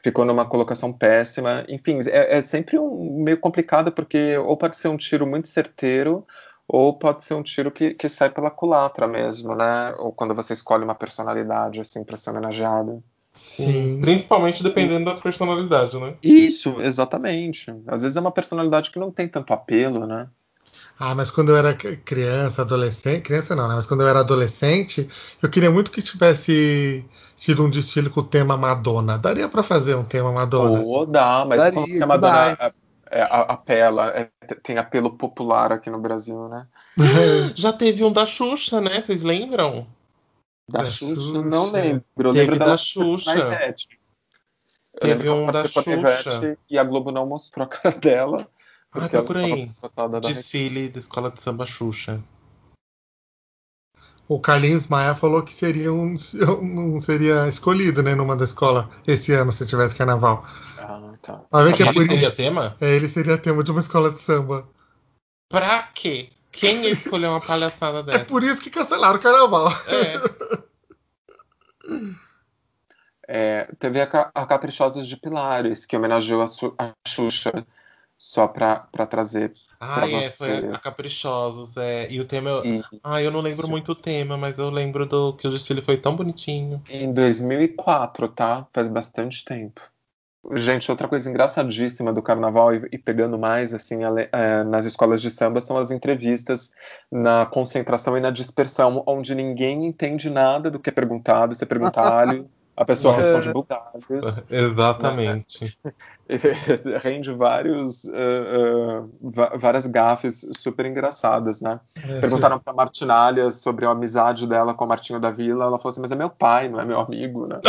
[0.02, 1.64] Ficou numa colocação péssima.
[1.68, 6.26] Enfim, é, é sempre um, meio complicado, porque ou pode ser um tiro muito certeiro,
[6.66, 9.94] ou pode ser um tiro que, que sai pela culatra mesmo, né?
[9.98, 13.02] Ou quando você escolhe uma personalidade assim para ser homenageada.
[13.38, 14.00] Sim.
[14.00, 16.14] Principalmente dependendo da personalidade, né?
[16.22, 17.72] Isso, exatamente.
[17.86, 20.28] Às vezes é uma personalidade que não tem tanto apelo, né?
[20.98, 23.74] Ah, mas quando eu era criança, adolescente, criança não, né?
[23.76, 25.08] Mas quando eu era adolescente,
[25.40, 27.04] eu queria muito que tivesse
[27.36, 29.16] tido um desfile com o tema Madonna.
[29.16, 30.80] Daria pra fazer um tema Madonna.
[30.80, 32.56] Ou dá, mas Daria, como a Madonna
[33.10, 34.28] é, é, apela, é,
[34.62, 36.66] tem apelo popular aqui no Brasil, né?
[37.54, 39.00] Já teve um da Xuxa, né?
[39.00, 39.86] Vocês lembram?
[40.68, 41.42] Da Da Xuxa, Xuxa.
[41.42, 42.04] não lembro.
[42.18, 43.34] Eu Teve lembro da dela Xuxa.
[43.34, 43.98] na Ivete.
[45.00, 45.90] Teve um da da Xuxa.
[45.92, 48.48] Ivete E a Globo não mostrou a cara dela.
[48.92, 49.70] Ah, procura aí.
[50.10, 52.22] da Desfile da escola de samba Xuxa.
[54.28, 56.14] O Carlinhos Maia falou que seria um,
[56.60, 60.44] um- seria escolhido, né, numa da escola esse ano se tivesse carnaval.
[60.78, 61.44] Ah, tá.
[61.50, 62.76] Vai ver que é Ele por seria tema?
[62.80, 64.68] É, ele seria tema de uma escola de samba.
[65.48, 66.30] Pra quê?
[66.50, 68.24] Quem ia escolher uma palhaçada É dessa?
[68.24, 69.68] por isso que cancelaram o carnaval.
[69.86, 70.14] É.
[73.26, 77.66] É, teve a, a Caprichosos de Pilares, que homenageou a, Su- a Xuxa,
[78.16, 79.52] só pra, pra trazer.
[79.78, 80.66] Ai, Pra é, foi você.
[80.72, 82.10] a Caprichosos, é.
[82.10, 82.48] E o tema.
[82.50, 85.50] eu- E, Ai, eu não lembro muito o tema, mas eu lembro do que o
[85.50, 86.82] desfile foi tão bonitinho.
[86.88, 88.66] em 2004, tá?
[88.72, 89.80] Faz bastante tempo.
[90.54, 95.20] Gente, outra coisa engraçadíssima do carnaval e, e pegando mais assim ale- é, nas escolas
[95.20, 96.70] de samba são as entrevistas
[97.10, 101.54] na concentração e na dispersão, onde ninguém entende nada do que é perguntado.
[101.54, 103.26] Você pergunta alho, a pessoa Nossa.
[103.26, 104.42] responde bugalhos.
[104.48, 105.78] Exatamente.
[107.02, 111.80] Rende vários, uh, uh, várias gafes super engraçadas, né?
[112.06, 115.64] É, Perguntaram pra Martinalha sobre a amizade dela com o Martinho da Vila.
[115.64, 117.60] Ela falou assim: Mas é meu pai, não é meu amigo, né?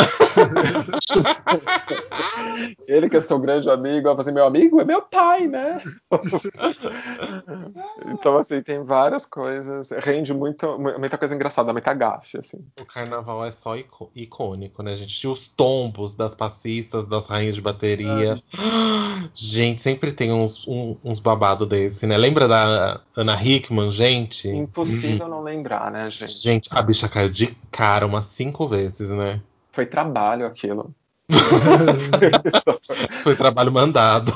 [2.87, 4.07] Ele que é seu grande amigo.
[4.07, 5.81] Ela falou assim: Meu amigo é meu pai, né?
[8.07, 9.91] então, assim, tem várias coisas.
[9.91, 12.65] Rende muito, muita coisa engraçada, muita gafe, assim.
[12.79, 15.19] O carnaval é só icô- icônico, né, gente?
[15.19, 18.37] Tinha os tombos das passistas, das rainhas de bateria.
[19.33, 22.17] Gente, sempre tem uns, um- uns babado desse, né?
[22.17, 24.47] Lembra da Ana Hickman, gente?
[24.47, 26.33] Impossível não lembrar, né, gente?
[26.33, 29.39] Gente, a bicha caiu de cara umas cinco vezes, né?
[29.71, 30.93] Foi trabalho aquilo.
[33.23, 34.33] Foi trabalho mandado.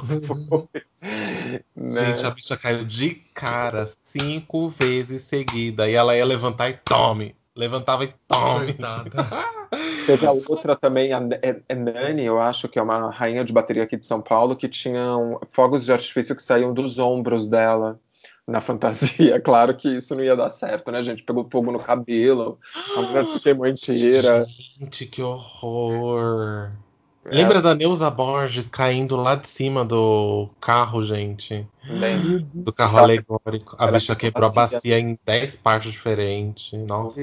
[1.75, 2.13] Né?
[2.13, 5.89] Gente, a bicha caiu de cara cinco vezes seguida.
[5.89, 7.35] E ela ia levantar e tome.
[7.55, 8.75] Levantava e tome.
[10.05, 13.53] Teve a outra também, a é, é Nani, eu acho que é uma rainha de
[13.53, 17.47] bateria aqui de São Paulo, que tinha um- fogos de artifício que saíam dos ombros
[17.47, 17.99] dela
[18.47, 19.39] na fantasia.
[19.41, 21.23] Claro que isso não ia dar certo, né, gente?
[21.23, 22.59] Pegou fogo no cabelo,
[22.97, 24.45] a mulher se queimou inteira.
[24.45, 26.71] Gente, que horror.
[27.25, 31.65] É, Lembra da Neuza Borges caindo lá de cima do carro, gente?
[31.87, 32.41] lembro.
[32.53, 33.75] Do carro alegórico.
[33.79, 34.77] A bicha quebrou a bacia.
[34.77, 36.73] bacia em 10 partes diferentes.
[36.73, 37.19] Nossa.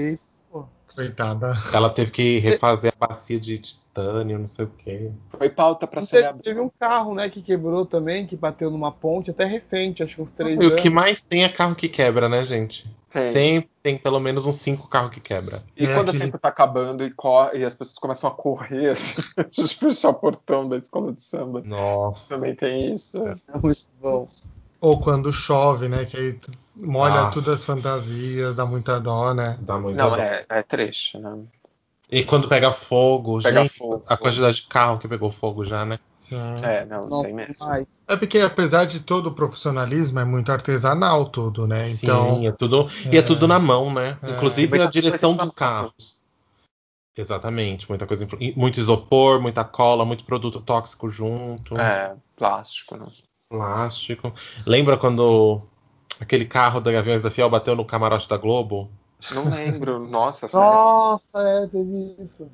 [1.04, 1.54] Coitada.
[1.72, 5.10] Ela teve que refazer a bacia de titânio, não sei o quê.
[5.30, 8.92] Foi pauta pra Teve, Sônia teve um carro, né, que quebrou também, que bateu numa
[8.92, 10.82] ponte, até recente, acho que uns três E o anos.
[10.82, 12.86] que mais tem é carro que quebra, né, gente?
[13.10, 13.32] Tem.
[13.32, 15.62] Sempre tem pelo menos uns 5 carros que quebra.
[15.76, 18.32] E É quando aquele- o tempo tá acabando e, co- e as pessoas começam a
[18.32, 21.62] correr, assim, a gente fechar o portão da escola de samba.
[21.64, 22.34] Nossa.
[22.36, 23.18] Também tem isso.
[23.26, 24.28] É muito bom.
[24.80, 26.04] Ou quando chove, né?
[26.04, 26.40] Que aí
[26.74, 27.30] molha Ah.
[27.30, 29.58] tudo as fantasias, dá muita dó, né?
[29.60, 30.16] Dá muito Não, dó.
[30.16, 31.38] é, é trecho, né?
[32.10, 34.02] E quando pega fogo, Pega gente, fogo.
[34.08, 35.98] a quantidade de carro que pegou fogo já, né?
[36.20, 36.36] Sim.
[36.62, 37.54] É, não, Nossa, sei mesmo.
[38.08, 41.88] É porque apesar de todo o profissionalismo, é muito artesanal tudo, né?
[41.90, 44.16] Então, Sim, é tudo, e é tudo na mão, né?
[44.22, 44.30] É.
[44.30, 46.22] Inclusive Muita a direção dos carros.
[47.16, 53.06] Exatamente, muita coisa, muito isopor, muita cola, muito produto tóxico junto, É, plástico, né?
[53.50, 54.32] Plástico.
[54.64, 55.60] Lembra quando
[56.20, 58.88] aquele carro da Gaviões da Fiel bateu no camarote da Globo?
[59.34, 59.98] Não lembro.
[60.06, 60.66] Nossa, sério.
[60.66, 62.50] Nossa, é, teve isso.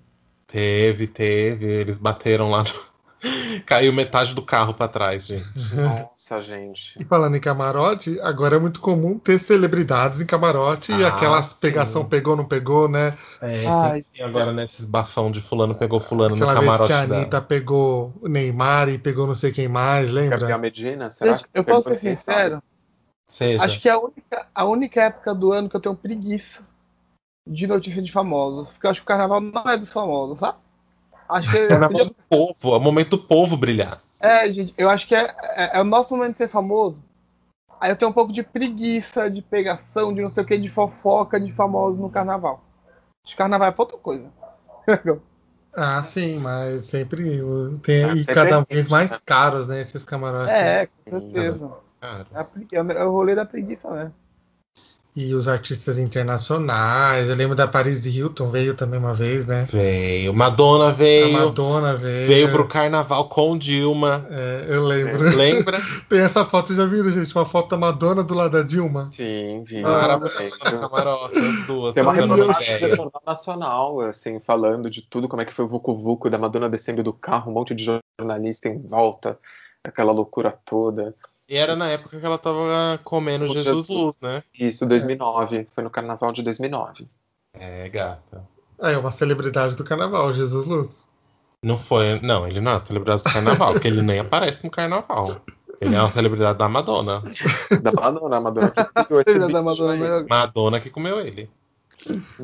[0.46, 2.64] Teve, teve, eles bateram lá.
[2.64, 2.95] no-
[3.66, 5.74] Caiu metade do carro pra trás, gente.
[5.74, 7.00] Nossa, gente.
[7.00, 11.46] e falando em camarote, agora é muito comum ter celebridades em camarote e Ah, aquelas
[11.46, 11.56] sim.
[11.60, 13.16] pegação pegou, não pegou, né?
[13.40, 14.04] É, Ai.
[14.20, 17.20] agora nesses bafão de fulano pegou fulano no Aquela vez camarote que a dela.
[17.20, 20.58] Anitta pegou Neymar e pegou não sei quem mais, Gabriel lembra?
[20.58, 22.62] Medina, será Gente, que eu posso ser sincero,
[23.26, 23.64] Seja.
[23.64, 26.62] acho que é a única, a única época do ano que eu tenho preguiça
[27.46, 28.70] de notícia de famosos.
[28.70, 30.58] Porque eu acho que o carnaval não é dos famosos, sabe?
[31.28, 34.00] Acho que Carnaval do povo, é o momento do povo brilhar.
[34.20, 37.02] É, gente, eu acho que é, é, é o nosso momento de ser famoso.
[37.80, 40.68] Aí eu tenho um pouco de preguiça, de pegação, de não sei o que, de
[40.68, 42.62] fofoca de famosos no carnaval.
[43.24, 44.30] Acho que carnaval é pra outra coisa.
[45.78, 47.38] Ah, sim, mas sempre
[47.82, 49.18] tem Ah, e cada tem, vez mais né?
[49.26, 49.82] caros, né?
[49.82, 50.54] Esses camarotes.
[50.54, 51.70] é, com certeza.
[52.00, 54.10] É, é o rolê da preguiça, né?
[55.16, 57.26] E os artistas internacionais.
[57.26, 59.66] Eu lembro da Paris Hilton, veio também uma vez, né?
[59.72, 60.34] veio.
[60.34, 61.32] Madonna A veio.
[61.32, 62.28] Madonna veio.
[62.28, 64.26] Veio pro carnaval com Dilma.
[64.28, 65.34] É, eu lembro.
[65.34, 65.80] Lembra?
[66.06, 67.34] Tem essa foto, vocês já viram, gente?
[67.34, 69.08] Uma foto da Madonna do lado da Dilma.
[69.10, 69.80] Sim, vi.
[69.80, 70.80] Maravilhosa no lembro.
[70.80, 71.94] camarote, as duas.
[71.94, 72.96] Tem uma trocando reportagem do ideia.
[72.96, 76.68] Jornal Nacional, assim, falando de tudo, como é que foi o Vucu Vucu da Madonna
[76.68, 79.38] descendo do carro, um monte de jornalista em volta,
[79.82, 81.14] aquela loucura toda.
[81.48, 83.88] E era na época que ela tava comendo Com Jesus Jesus.
[83.88, 84.42] Luz, né?
[84.58, 87.08] Isso, 2009, foi no carnaval de 2009.
[87.54, 88.44] É, gata.
[88.80, 91.06] Aí, é uma celebridade do carnaval, Jesus Luz.
[91.62, 92.20] Não foi.
[92.20, 95.36] Não, ele não é celebridade do carnaval, porque ele nem aparece no carnaval.
[95.80, 97.22] Ele é uma celebridade da Madonna.
[97.82, 100.26] Da Madonna, a Madonna que criou esse Celebridade da Madonna.
[100.28, 101.50] Madonna que comeu ele.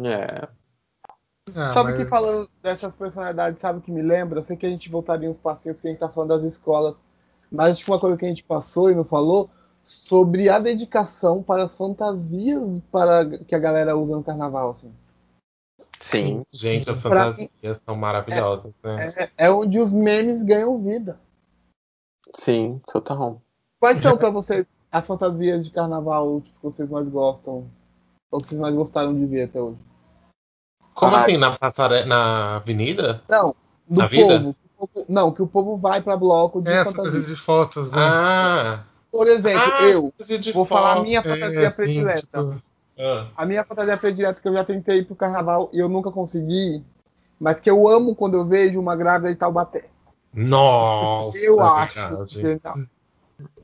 [0.05, 0.49] É.
[1.57, 4.39] Ah, sabe mas- que falando dessas personalidades, sabe o que me lembra?
[4.39, 7.03] Eu sei que a gente voltaria uns passinhos que a gente tá falando das escolas,
[7.53, 9.51] mas acho que uma coisa que a gente passou e não falou
[9.85, 14.93] sobre a dedicação para as fantasias para que a galera usa no carnaval, assim.
[16.01, 16.43] Sim.
[16.51, 18.97] Gente, as Pra fantasias são maravilhosas, né?
[19.17, 21.21] É, é onde os memes ganham vida.
[22.35, 23.41] Sim, total.
[23.79, 27.69] Quais são para vocês as fantasias de carnaval tipo, que vocês mais gostam?
[28.31, 29.79] Ou que vocês mais gostaram de ver até hoje?
[30.95, 31.23] Como Ai.
[31.23, 32.05] assim, na, passare...
[32.05, 33.23] na avenida?
[33.29, 33.55] Não,
[33.89, 34.39] do Na vida?
[34.39, 34.57] povo.
[34.62, 37.05] O povo- Não, que o povo vai para bloco de É, as fantasia.
[37.13, 37.99] fantasias de fotos, né?
[38.01, 38.85] Ah!
[39.11, 40.13] Por exemplo, ah, eu
[40.55, 42.21] vou falar a minha fantasia É, predileta.
[42.21, 42.63] tipo,
[42.99, 43.27] Ah.
[43.37, 46.83] A minha fantasia predileta que eu já tentei ir pro carnaval e eu nunca consegui,
[47.41, 49.89] mas que eu amo quando eu vejo uma grávida de Taubaté.
[50.33, 51.37] Nossa!
[51.39, 52.79] Eu é acho genial.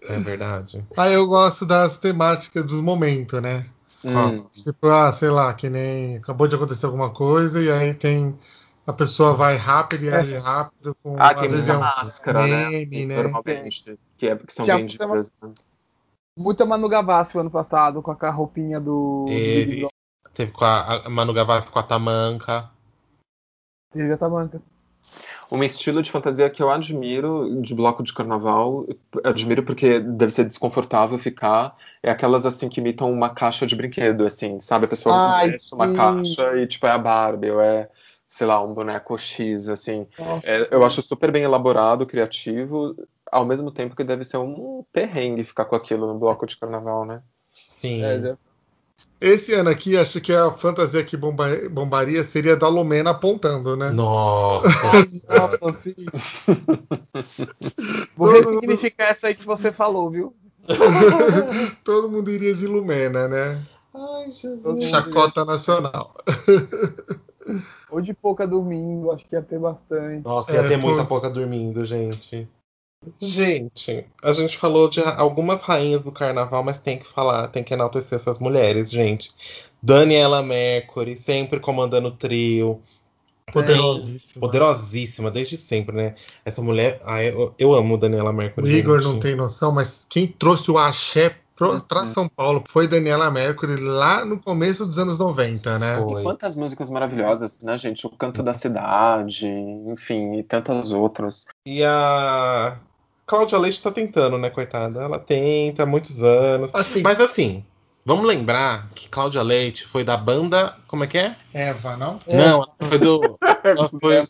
[0.02, 0.84] é verdade.
[0.96, 3.66] Aí eu gosto das temáticas dos momentos, né?
[4.04, 4.44] Hum.
[4.52, 8.38] Tipo, ah, sei lá, que nem acabou de acontecer alguma coisa e aí tem
[8.88, 11.80] a pessoa vai rápido e age rápido com Ah, às tem vezes muita é um
[11.80, 12.68] máscara, né?
[12.70, 13.22] meme, né?
[13.22, 13.98] Normalmente.
[14.16, 15.30] Que, é, que são Já vendidas.
[15.42, 15.52] né?
[16.38, 19.90] Muita Manu Gavassi o ano passado com a roupinha do, do Teve, Brother.
[20.32, 22.70] teve com a, a Manu Gavassi com a Tamanca.
[23.92, 24.62] Teve a Tamanca.
[25.52, 28.86] Um estilo de fantasia que eu admiro de bloco de carnaval,
[29.22, 34.24] admiro porque deve ser desconfortável ficar, é aquelas assim que imitam uma caixa de brinquedo,
[34.26, 34.86] assim, sabe?
[34.86, 37.88] A pessoa Ai, uma caixa e tipo é a Barbie, ou é,
[38.38, 40.06] sei lá, um boneco X, assim.
[40.44, 42.94] É, eu acho super bem elaborado, criativo,
[43.32, 47.04] ao mesmo tempo que deve ser um perrengue ficar com aquilo no bloco de carnaval,
[47.04, 47.20] né?
[47.80, 48.04] Sim.
[48.04, 48.36] É,
[49.20, 53.90] Esse ano aqui, acho que a fantasia que bomba- bombaria seria da Lumena apontando, né?
[53.90, 54.68] Nossa!
[58.16, 60.32] Vou ressignificar essa aí que você falou, viu?
[61.82, 63.60] Todo mundo iria de Lumena, né?
[63.92, 64.90] Ai, Jesus.
[64.90, 66.14] Chacota nacional.
[67.90, 70.24] Ou de pouca dormindo, acho que ia ter bastante.
[70.24, 70.86] Nossa, ia É, ter pô.
[70.88, 72.46] muita pouca dormindo, gente.
[73.20, 77.72] Gente, a gente falou de algumas rainhas do carnaval, mas tem que falar, tem que
[77.72, 79.30] enaltecer essas mulheres, gente.
[79.80, 82.82] Daniela Mercury, sempre comandando o trio.
[83.52, 84.40] Poderosíssima.
[84.40, 86.14] Poderosíssima, desde sempre, né?
[86.44, 87.00] Essa mulher.
[87.04, 88.70] ai, eu, eu amo Daniela O Mercury.
[88.76, 89.12] Igor gente.
[89.12, 93.76] não tem noção, mas quem trouxe o axé pro- pra São Paulo foi Daniela Mercury
[93.80, 95.98] lá no começo dos anos 90, né?
[96.02, 96.20] Foi.
[96.22, 98.06] E quantas músicas maravilhosas, né, gente?
[98.06, 101.44] O Canto da Cidade, enfim, e tantas outras.
[101.66, 102.76] E a
[103.26, 105.02] Cláudia Leite tá tentando, né, coitada?
[105.02, 106.74] Ela tenta há muitos anos.
[106.74, 107.64] Assim, Mas assim,
[108.04, 110.74] vamos lembrar que Cláudia Leite foi da banda.
[110.86, 111.36] Como é que é?
[111.52, 112.18] Eva, não?
[112.26, 113.38] Não, ela foi do.
[113.64, 114.28] Ela foi,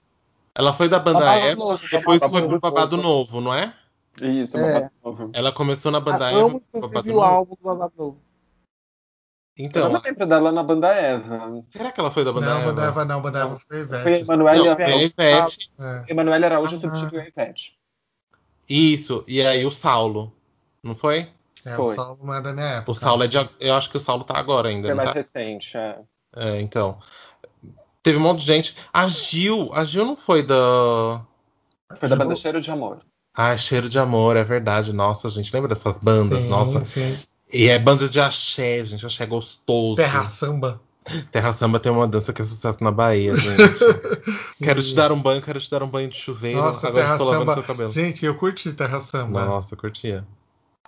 [0.55, 2.61] ela foi da banda Babado Eva, Novo, depois Babado foi pro Novo.
[2.61, 3.73] Babado Novo, não é?
[4.21, 4.91] Isso, É.
[5.05, 5.31] novo.
[5.33, 6.63] Ela começou na banda Ah, Eva, amo
[7.15, 8.21] o álbum do Babado Novo.
[9.59, 11.65] Eu Então, não lembro dela na banda Eva.
[11.69, 12.67] será que ela foi da banda Não, Eva?
[12.73, 14.21] Banda Eva não, Banda Eva foi a Ivete.
[14.23, 15.05] Emanuele foi a Araújo.
[15.05, 15.73] Ivete.
[15.79, 16.05] É.
[16.09, 16.79] Emanuele Araújo Ah.
[16.79, 17.79] substituiu a Ivete.
[18.69, 20.33] Isso, e aí o Saulo.
[20.83, 21.29] Não foi?
[21.65, 21.95] É, o Foi.
[21.97, 22.93] Saulo não é da minha época.
[22.93, 23.37] O Saulo é de.
[23.59, 25.15] Eu acho que o Saulo tá agora ainda, Foi não mais tá?
[25.15, 25.99] recente, é.
[26.37, 26.99] É, então.
[28.01, 28.77] Teve um monte de gente.
[28.93, 31.21] A Gil, a Gil não foi da.
[31.99, 33.01] Foi da banda Cheiro de Amor.
[33.41, 34.93] Ah, Cheiro de Amor, é verdade.
[34.93, 36.43] Nossa, gente, lembra dessas bandas?
[36.43, 36.85] Sim, Nossa.
[36.85, 37.17] sim.
[37.53, 39.07] E é banda de axé, gente.
[39.07, 39.95] Axé gostoso.
[39.95, 40.81] Terra Samba.
[41.31, 43.79] Terra Samba tem uma dança que é sucesso na Bahia, gente.
[44.61, 46.59] quero te dar um banho, quero te dar um banho de chuveiro.
[46.59, 47.55] Nossa, Agora Terra estou lavando Samba.
[47.55, 47.91] seu cabelo.
[47.93, 49.45] Gente, eu curti Terra Samba.
[49.45, 50.27] Nossa, curtia.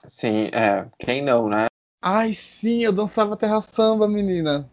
[0.08, 0.86] Sim, é.
[0.98, 1.66] Quem não, né?
[2.02, 4.68] Ai, sim, eu dançava terra samba, menina.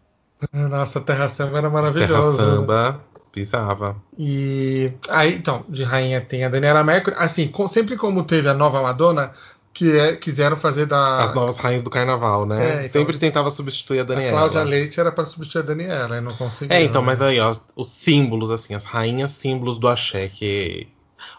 [0.52, 2.38] Nossa, Terra Samba era Terra maravilhoso.
[2.38, 3.00] Samba
[3.32, 3.96] pisava.
[4.18, 7.16] E aí, então, de rainha tem a Daniela Mercury.
[7.18, 9.32] Assim, com- sempre como teve a nova Madonna,
[9.72, 11.22] que é- quiseram fazer da.
[11.22, 12.64] As novas rainhas do carnaval, né?
[12.64, 14.32] É, então- Sempre tentava substituir a a Daniela.
[14.32, 16.76] Cláudia Leite era para substituir a Daniela, e não conseguiu.
[16.76, 17.06] É, então, né?
[17.06, 20.88] mas aí, ó, os símbolos, assim, as rainhas símbolos do axé, que.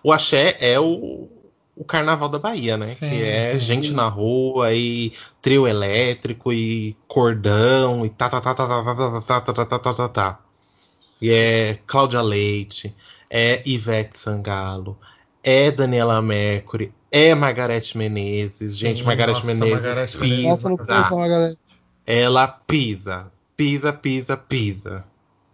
[0.04, 1.28] O axé é o,
[1.76, 2.86] o carnaval da Bahia, né?
[2.88, 3.60] Sim, que é sim.
[3.60, 8.96] gente na rua e trio elétrico e cordão e tá, tá, tá, tá, tá, tá,
[8.96, 10.40] tá, tá, tá, tá, tá, tá, tá, tá.
[11.22, 12.96] E é Cláudia Leite,
[13.30, 14.98] é Ivete Sangalo,
[15.44, 18.78] é Daniela Mercury, é Margarete Menezes.
[18.78, 20.70] Gente, nossa, Menezes pisa.
[20.70, 21.58] Nossa, Margareth.
[22.06, 25.04] Ela pisa, pisa, pisa, pisa.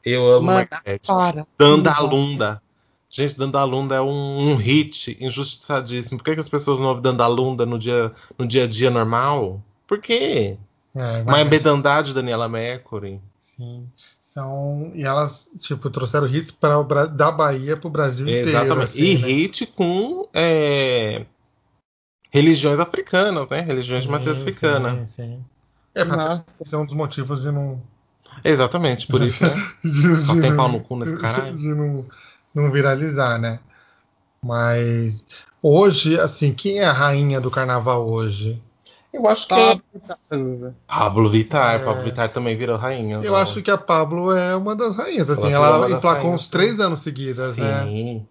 [0.04, 1.08] Eu amo Mano, Margarete.
[1.08, 1.48] Para.
[1.58, 2.62] Dandalunda.
[3.10, 6.18] Gente, Dandalunda é um, um hit injustiçadíssimo.
[6.18, 9.64] Por que, que as pessoas não ouvem Dandalunda no dia, no dia a dia normal?
[9.88, 10.58] Por quê?
[10.94, 13.20] É, Uma mas- embedandade Daniela Mercury.
[13.56, 13.88] Sim.
[14.36, 18.50] São, e elas, tipo, trouxeram hits para o Bra- da Bahia pro Brasil inteiro.
[18.50, 18.84] Exatamente.
[18.84, 19.28] assim, e né?
[19.28, 21.26] hit com é,
[22.32, 23.62] religiões africanas, né?
[23.62, 24.96] Religiões de matriz Sim, africana.
[24.96, 25.46] sim, sim.
[25.96, 26.46] É, pra Nossa.
[26.60, 27.82] esse é um dos motivos de não.
[28.44, 29.52] Exatamente, por isso, né?
[29.82, 31.56] De, Só de tem não- pau no cu nesse caralho.
[31.58, 32.06] De não,
[32.54, 33.60] não viralizar, né?
[34.44, 35.26] Mas
[35.64, 38.62] hoje, assim, quem é a rainha do carnaval hoje?
[39.16, 40.74] Eu acho que Pablo é Vittar.
[40.88, 41.76] Pablo Vittar.
[41.76, 41.80] É.
[41.80, 43.16] Pablo Vittar também virou rainha.
[43.24, 43.40] Eu né?
[43.42, 47.56] acho que a Pablo é uma das rainhas, assim, Ela emplacou uns três anos seguidas,
[47.58, 47.84] né?
[47.84, 48.28] Sim.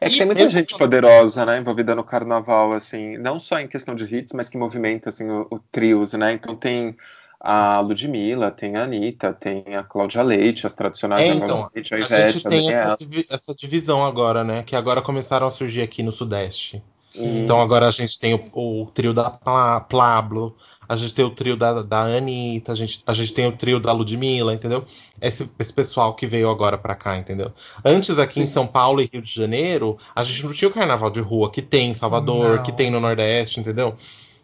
[0.00, 3.58] É que E tem muita gente quando- poderosa, né, envolvida no carnaval, assim, não só
[3.58, 6.96] em questão de hits, mas que movimenta, assim, o, o trios, né, então tem
[7.40, 11.70] a Ludmilla, tem a Anitta, tem a Cláudia Leite, as tradicionais É, da então, Cláudia
[11.74, 12.96] Leite, a A Ivete, gente a tem essa, Daniela.
[12.98, 14.62] divi- essa divisão agora, né?
[14.62, 16.82] Que agora começaram a surgir aqui no Sudeste.
[17.16, 20.56] Hum, Então agora a gente tem o, o trio da Pla- Pablo,
[20.88, 23.78] a gente tem o trio da, da Anitta, a gente, a gente tem o trio
[23.80, 24.84] da Ludmilla, entendeu?
[25.20, 27.52] Esse, esse pessoal que veio agora pra cá, entendeu?
[27.84, 31.10] Antes aqui em São Paulo e Rio de Janeiro, a gente não tinha o carnaval
[31.10, 32.62] de rua que tem em Salvador, Não.
[32.62, 33.96] que tem no Nordeste, entendeu?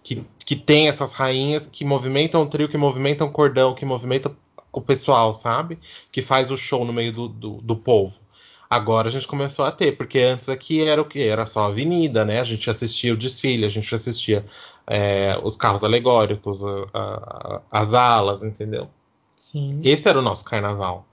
[0.02, 4.34] Que, que tem essas rainhas que movimentam o trio, que movimentam o cordão, que movimentam
[4.72, 5.78] o pessoal, sabe?
[6.10, 8.14] Que faz o show no meio do, do, do povo.
[8.70, 11.22] Agora a gente começou a ter, porque antes aqui era o que?
[11.26, 12.40] Era só avenida, né?
[12.40, 14.46] A gente assistia o desfile, a gente assistia
[14.86, 18.88] é, os carros alegóricos, a- a- as alas, entendeu?
[19.36, 19.80] Sim.
[19.84, 21.06] Esse era o nosso carnaval.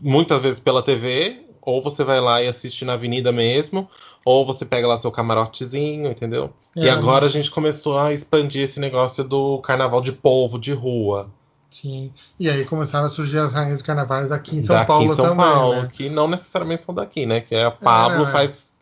[0.00, 3.88] Muitas vezes pela TV, ou você vai lá e assiste na avenida mesmo,
[4.24, 6.52] ou você pega lá seu camarotezinho, entendeu?
[6.76, 10.72] E É, agora a gente começou a expandir esse negócio do carnaval de povo, de
[10.72, 11.30] rua.
[11.72, 12.12] Sim.
[12.38, 15.16] E aí começaram a surgir as rainhas de carnavais aqui em São daqui Paulo em
[15.16, 15.88] São também, Paulo, né?
[15.90, 17.40] que não necessariamente são daqui, né?
[17.40, 18.26] Que é a Pablo é.
[18.26, 18.72] faz.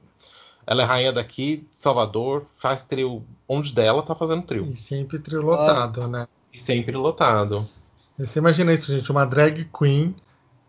[0.67, 3.25] Ela é rainha daqui, Salvador, faz trio.
[3.49, 4.67] Onde dela tá fazendo trio.
[4.67, 6.27] E sempre trio lotado, né?
[6.53, 7.67] E sempre lotado.
[8.19, 9.11] E Você imagina isso, gente?
[9.11, 10.15] Uma drag queen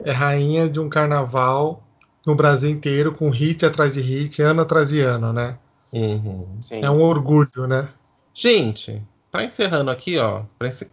[0.04, 1.84] é rainha de um carnaval
[2.26, 5.58] no Brasil inteiro, com hit atrás de hit, ano atrás de ano, né?
[5.92, 6.48] Uhum.
[6.62, 6.82] sim.
[6.82, 7.90] É um orgulho, né?
[8.34, 10.44] Gente, pra encerrando aqui, ó,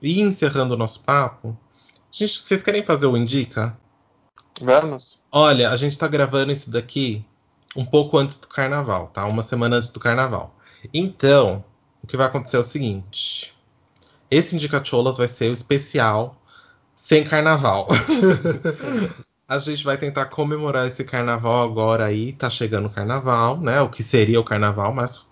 [0.00, 1.58] ir encerrando o nosso papo,
[2.10, 3.76] gente, vocês querem fazer o Indica?
[4.60, 5.20] Vamos?
[5.30, 7.24] Olha, a gente tá gravando isso daqui
[7.76, 9.24] um pouco antes do carnaval, tá?
[9.26, 10.54] Uma semana antes do carnaval.
[10.92, 11.64] Então,
[12.02, 13.54] o que vai acontecer é o seguinte:
[14.30, 16.40] esse Indicacholas vai ser o especial
[16.96, 17.88] sem carnaval.
[19.46, 23.80] a gente vai tentar comemorar esse carnaval agora aí, tá chegando o carnaval, né?
[23.80, 25.22] O que seria o carnaval, mas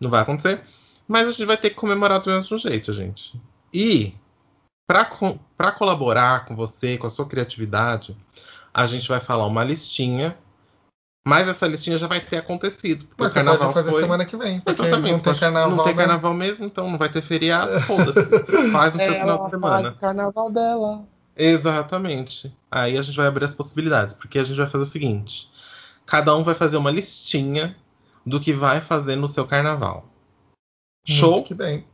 [0.00, 0.60] não vai acontecer.
[1.06, 3.40] Mas a gente vai ter que comemorar do mesmo jeito, gente.
[3.72, 4.14] E
[4.86, 8.16] para co pra colaborar com você, com a sua criatividade,
[8.72, 10.36] a gente vai falar uma listinha.
[11.26, 13.06] Mas essa listinha já vai ter acontecido.
[13.06, 14.02] Porque Mas o você carnaval pode fazer foi...
[14.02, 15.70] semana que vem, porque Exatamente, não tem carnaval.
[15.70, 17.80] não tem carnaval mesmo, então não vai ter feriado.
[17.80, 18.28] Foda-se.
[18.70, 19.88] Faz no seu final de faz semana.
[19.88, 21.04] o carnaval dela.
[21.34, 22.54] Exatamente.
[22.70, 25.50] Aí a gente vai abrir as possibilidades, porque a gente vai fazer o seguinte:
[26.04, 27.74] cada um vai fazer uma listinha
[28.26, 30.13] do que vai fazer no seu carnaval.
[31.06, 31.32] Show?
[31.32, 31.84] Muito que bem.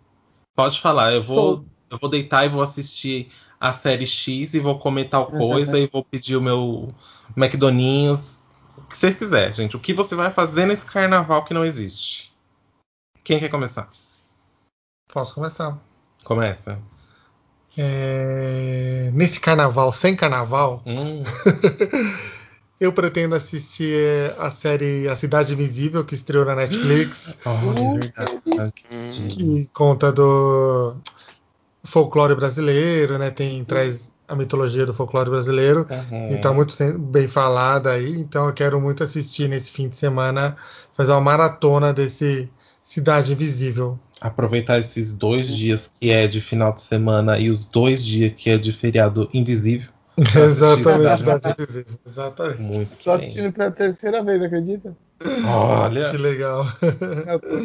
[0.57, 1.13] Pode falar.
[1.13, 1.65] Eu vou, Show.
[1.91, 3.31] eu vou deitar e vou assistir
[3.61, 6.95] a série X e vou comer tal coisa e vou pedir o meu
[7.37, 8.45] McDonald's.
[8.77, 9.77] O que vocês quiserem, gente.
[9.77, 12.33] O que você vai fazer nesse carnaval que não existe?
[13.23, 13.91] Quem quer começar?
[15.13, 15.79] Posso começar.
[16.25, 16.79] Começa.
[17.77, 21.21] É, Nesse carnaval, sem carnaval, Hum,
[22.81, 27.37] eu pretendo assistir a série A Cidade Invisível, que estreou na Netflix,
[28.01, 28.73] verdade.
[29.29, 30.97] que conta do
[31.85, 33.31] folclore brasileiro, né?
[33.31, 35.87] Tem, traz a mitologia do folclore brasileiro.
[35.91, 36.33] Uhum.
[36.33, 40.57] E tá muito bem falada aí, então eu quero muito assistir nesse fim de semana,
[40.95, 42.49] fazer uma maratona desse
[42.83, 43.99] Cidade Invisível.
[44.21, 48.51] Aproveitar esses dois dias que é de final de semana e os dois dias que
[48.51, 49.91] é de feriado invisível.
[50.37, 51.23] Exatamente,
[51.61, 51.99] Invisível.
[52.07, 52.61] Exatamente.
[52.61, 53.21] Muito que Tô bem.
[53.21, 54.97] assistindo pela terceira vez, acredita?
[55.47, 56.11] Olha.
[56.11, 56.65] Que legal.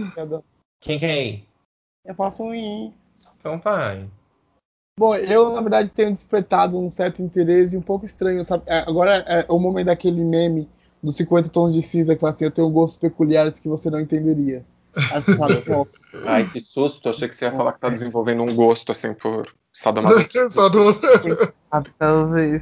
[0.07, 0.43] Ficando-
[0.81, 1.43] Quem que é aí?
[2.05, 2.93] eu faço um i.
[3.39, 4.07] Então vai.
[4.97, 8.63] Bom, eu na verdade tenho despertado um certo interesse um pouco estranho, sabe?
[8.67, 10.69] É, Agora é o momento daquele meme
[11.03, 13.99] dos 50 tons de cinza que fala assim, eu tenho gostos peculiares que você não
[13.99, 14.63] entenderia.
[14.95, 15.91] Sabe, nossa,
[16.25, 17.09] Ai, que susto.
[17.09, 20.61] Achei que você ia falar que tá desenvolvendo um gosto, assim, por sadomasoquismo.
[21.75, 22.61] Só do- sabe, talvez.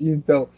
[0.00, 0.48] Então,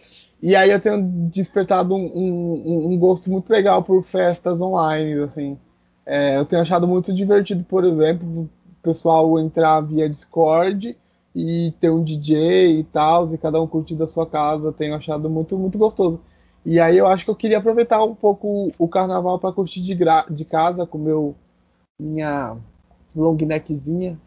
[0.43, 5.59] e aí eu tenho despertado um, um- um gosto muito legal por festas online, assim.
[6.05, 8.49] É, eu tenho achado muito divertido, por exemplo, o
[8.83, 10.97] pessoal entrar via Discord
[11.35, 15.29] e ter um DJ e tal, e cada um curtir da sua casa, tenho achado
[15.29, 16.21] muito, muito gostoso.
[16.65, 19.97] E aí eu acho que eu queria aproveitar um pouco o carnaval para curtir de,
[20.31, 21.35] de casa com meu
[21.99, 22.57] minha
[23.15, 24.19] long neckzinha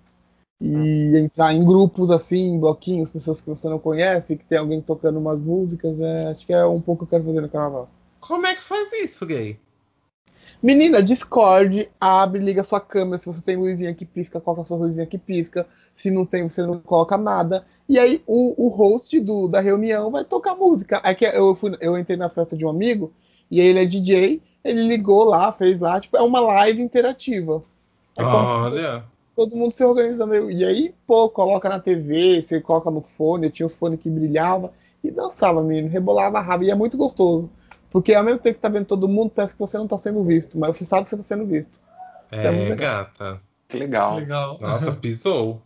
[0.62, 4.82] e entrar em grupos assim, em bloquinhos, pessoas que você não conhece, que tem alguém
[4.82, 7.90] tocando umas músicas, é, acho que é um pouco que eu quero fazer no carnaval.
[8.20, 9.58] Como é que faz isso, gay?
[10.62, 13.18] Menina, Discord, abre, liga sua câmera.
[13.18, 15.66] Se você tem luzinha que pisca, coloca sua luzinha que pisca.
[15.96, 17.66] Se não tem, você não coloca nada.
[17.88, 21.00] E aí o, o host do, da reunião vai tocar música.
[21.02, 23.14] Aí que eu, fui, eu entrei na festa de um amigo,
[23.50, 27.64] e aí ele é DJ, ele ligou lá, fez lá, tipo, é uma live interativa.
[28.18, 29.06] É Olha.
[29.40, 30.52] Todo mundo se organizando.
[30.52, 34.74] E aí, pô, coloca na TV, você coloca no fone, tinha os fones que brilhava
[35.02, 36.66] e dançava, menino, rebolava a raba.
[36.66, 37.50] E é muito gostoso.
[37.90, 40.26] Porque ao mesmo tempo que tá vendo todo mundo, parece que você não tá sendo
[40.26, 41.80] visto, mas você sabe que você tá sendo visto.
[42.30, 43.42] É É, gata.
[43.70, 44.18] Que legal.
[44.18, 44.58] Legal.
[44.60, 45.62] Nossa, pisou.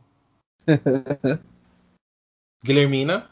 [2.64, 3.28] Guilhermina?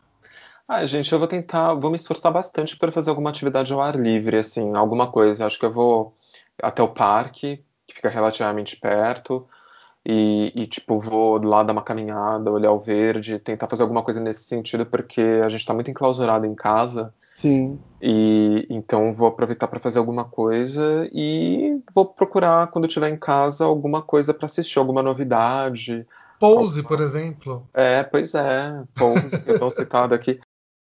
[0.68, 3.96] Ah, gente, eu vou tentar, vou me esforçar bastante para fazer alguma atividade ao ar
[3.96, 5.46] livre, assim, alguma coisa.
[5.46, 6.16] Acho que eu vou
[6.62, 9.48] até o parque, que fica relativamente perto,
[10.06, 14.20] e, e, tipo, vou lá dar uma caminhada, olhar o verde, tentar fazer alguma coisa
[14.20, 17.80] nesse sentido, porque a gente tá muito enclausurado em casa, Sim.
[18.02, 23.66] e então vou aproveitar para fazer alguma coisa e vou procurar, quando estiver em casa,
[23.66, 26.06] alguma coisa para assistir, alguma novidade.
[26.40, 27.68] Pose, por exemplo.
[27.72, 30.40] É, pois é, Pose, que eu tô citado aqui.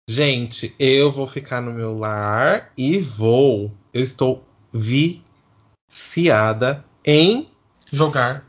[0.07, 3.71] Gente, eu vou ficar no meu lar e vou.
[3.93, 4.43] Eu estou
[5.91, 7.47] viciada em.
[7.91, 8.48] Jogar.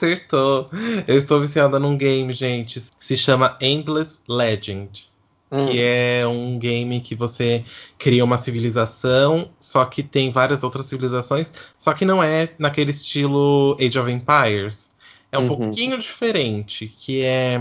[0.00, 0.70] Acertou!
[1.06, 5.10] Eu estou viciada num game, gente, que se chama Endless Legend.
[5.52, 7.64] Hum, Que é um game que você
[7.98, 13.76] cria uma civilização, só que tem várias outras civilizações, só que não é naquele estilo
[13.80, 14.90] Age of Empires.
[15.32, 15.48] É um Uhum.
[15.48, 17.60] pouquinho diferente, que é.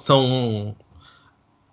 [0.00, 0.74] São.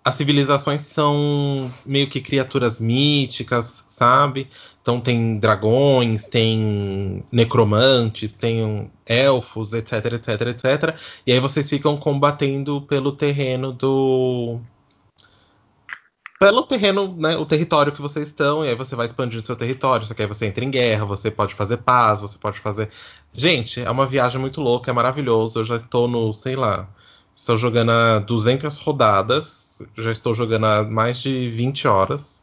[0.04, 4.50] As civilizações são meio que criaturas míticas, sabe?
[4.82, 10.96] Então tem dragões, tem necromantes, tem elfos, etc, etc, etc.
[11.26, 14.60] E aí vocês ficam combatendo pelo terreno do.
[16.38, 17.36] Pelo terreno, né?
[17.38, 20.06] O território que vocês estão, e aí você vai expandindo seu território.
[20.06, 22.90] Só que aí você entra em guerra, você pode fazer paz, você pode fazer.
[23.32, 25.60] Gente, é uma viagem muito louca, é maravilhoso.
[25.60, 26.88] Eu já estou no, sei lá,
[27.34, 32.35] estou jogando há 200 rodadas, já estou jogando há mais de 20 horas.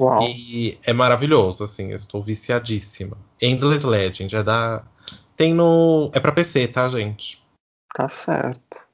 [0.00, 0.22] Uau.
[0.22, 3.16] E é maravilhoso, assim, eu estou viciadíssima.
[3.40, 4.82] Endless Legend, é da.
[5.36, 6.10] Tem no.
[6.14, 7.42] É pra PC, tá, gente?
[7.94, 8.88] Tá certo.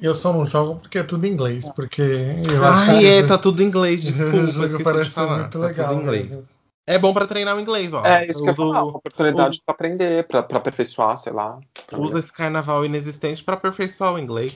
[0.00, 3.26] Eu só não jogo porque é tudo em inglês, porque eu acho Ai, que é,
[3.26, 5.88] tá tudo em inglês, desculpa, o jogo parece de muito tá legal.
[5.88, 6.38] tudo em inglês.
[6.86, 8.04] É bom pra treinar o inglês, ó.
[8.04, 11.32] É, isso que eu ia uso, falar, uma oportunidade uso- para aprender, para aperfeiçoar, sei
[11.32, 11.58] lá.
[11.92, 14.54] usa esse carnaval inexistente pra aperfeiçoar o inglês.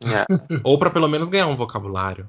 [0.00, 0.24] É.
[0.64, 2.26] Ou pra pelo menos ganhar um vocabulário.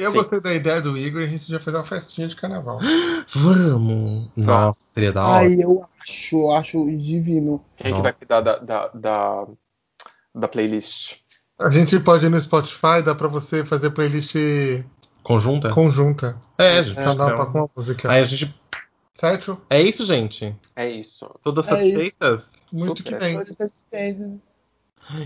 [0.00, 0.18] Eu Sim.
[0.18, 2.78] gostei da ideia do Igor e a gente já fez uma festinha de carnaval.
[3.34, 4.30] Vamos!
[4.36, 5.46] Nossa, seria da hora.
[5.46, 7.62] Ai, eu acho, eu acho divino.
[7.76, 9.46] Quem que vai cuidar da, da, da,
[10.34, 11.18] da playlist?
[11.58, 14.34] A gente pode ir no Spotify, dá pra você fazer playlist
[15.22, 15.68] Conjunta?
[15.70, 16.40] conjunta.
[16.58, 16.96] É, a gente.
[16.96, 17.36] Cada um não.
[17.36, 18.10] toca uma música.
[18.10, 18.54] Aí a gente.
[19.14, 19.60] Certo?
[19.68, 20.56] É isso, gente.
[20.74, 21.28] É isso.
[21.42, 21.80] Todas É isso.
[21.80, 22.52] satisfeitas?
[22.72, 23.12] Muito Super.
[23.12, 23.44] que bem.
[23.44, 23.84] Todas.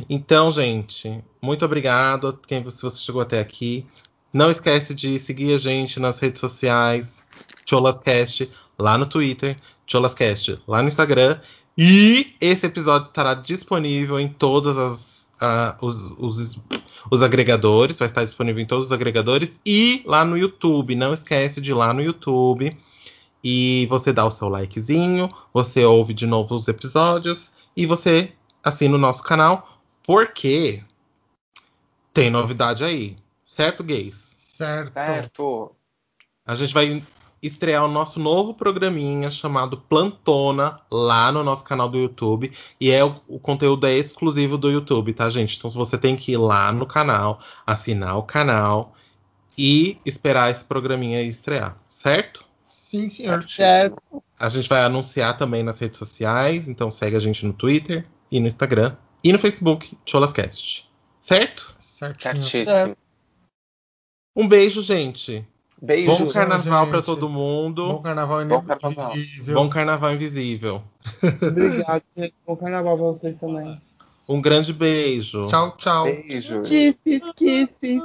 [0.08, 3.86] Então, gente, muito obrigado a quem se você chegou até aqui.
[4.35, 7.24] Não esquece de seguir a gente nas redes sociais,
[7.64, 9.57] Cholascast, lá no Twitter,
[9.87, 11.39] Cholascast, lá no Instagram.
[11.78, 16.61] E esse episódio estará disponível em todas as ah, os, os,
[17.11, 20.97] os agregadores, vai estar disponível em todos os agregadores e lá no YouTube.
[20.97, 22.76] Não esquece de ir lá no YouTube
[23.43, 28.32] e você dá o seu likezinho, você ouve de novo os episódios e você
[28.64, 30.82] assina o nosso canal, porque
[32.12, 34.23] tem novidade aí, certo, gays?
[34.57, 34.92] Certo.
[34.92, 35.76] Certo.
[36.46, 37.02] A gente vai
[37.42, 42.52] estrear o nosso novo programinha chamado Plantona lá no nosso canal do YouTube.
[42.80, 45.59] E é o, o conteúdo é exclusivo do YouTube, tá, gente?
[45.59, 48.94] Então você tem que ir lá no canal, assinar o canal
[49.59, 52.44] e esperar esse programinha estrear, certo?
[52.64, 53.42] Sim, senhor.
[53.42, 54.00] Certo.
[54.38, 58.40] A gente vai anunciar também nas redes sociais, então segue a gente no Twitter e
[58.40, 60.88] no Instagram e no Facebook, Cholascast.
[61.20, 61.74] Certo?
[61.78, 62.42] Certinho.
[62.42, 62.96] Certíssimo.
[64.35, 65.45] Um beijo, gente.
[65.80, 66.11] Beijo.
[66.24, 67.07] Bom carnaval pra gente.
[67.07, 67.87] todo mundo.
[67.89, 69.12] Bom carnaval Bom carnaval.
[69.12, 69.55] inevisível.
[69.55, 70.82] Bom carnaval invisível.
[71.22, 72.35] Obrigado, gente.
[72.47, 73.80] Bom carnaval pra vocês também.
[74.28, 75.47] Um grande beijo.
[75.47, 76.05] Tchau, tchau.
[76.05, 76.62] Beijo.
[76.62, 78.03] Kisses, kisses.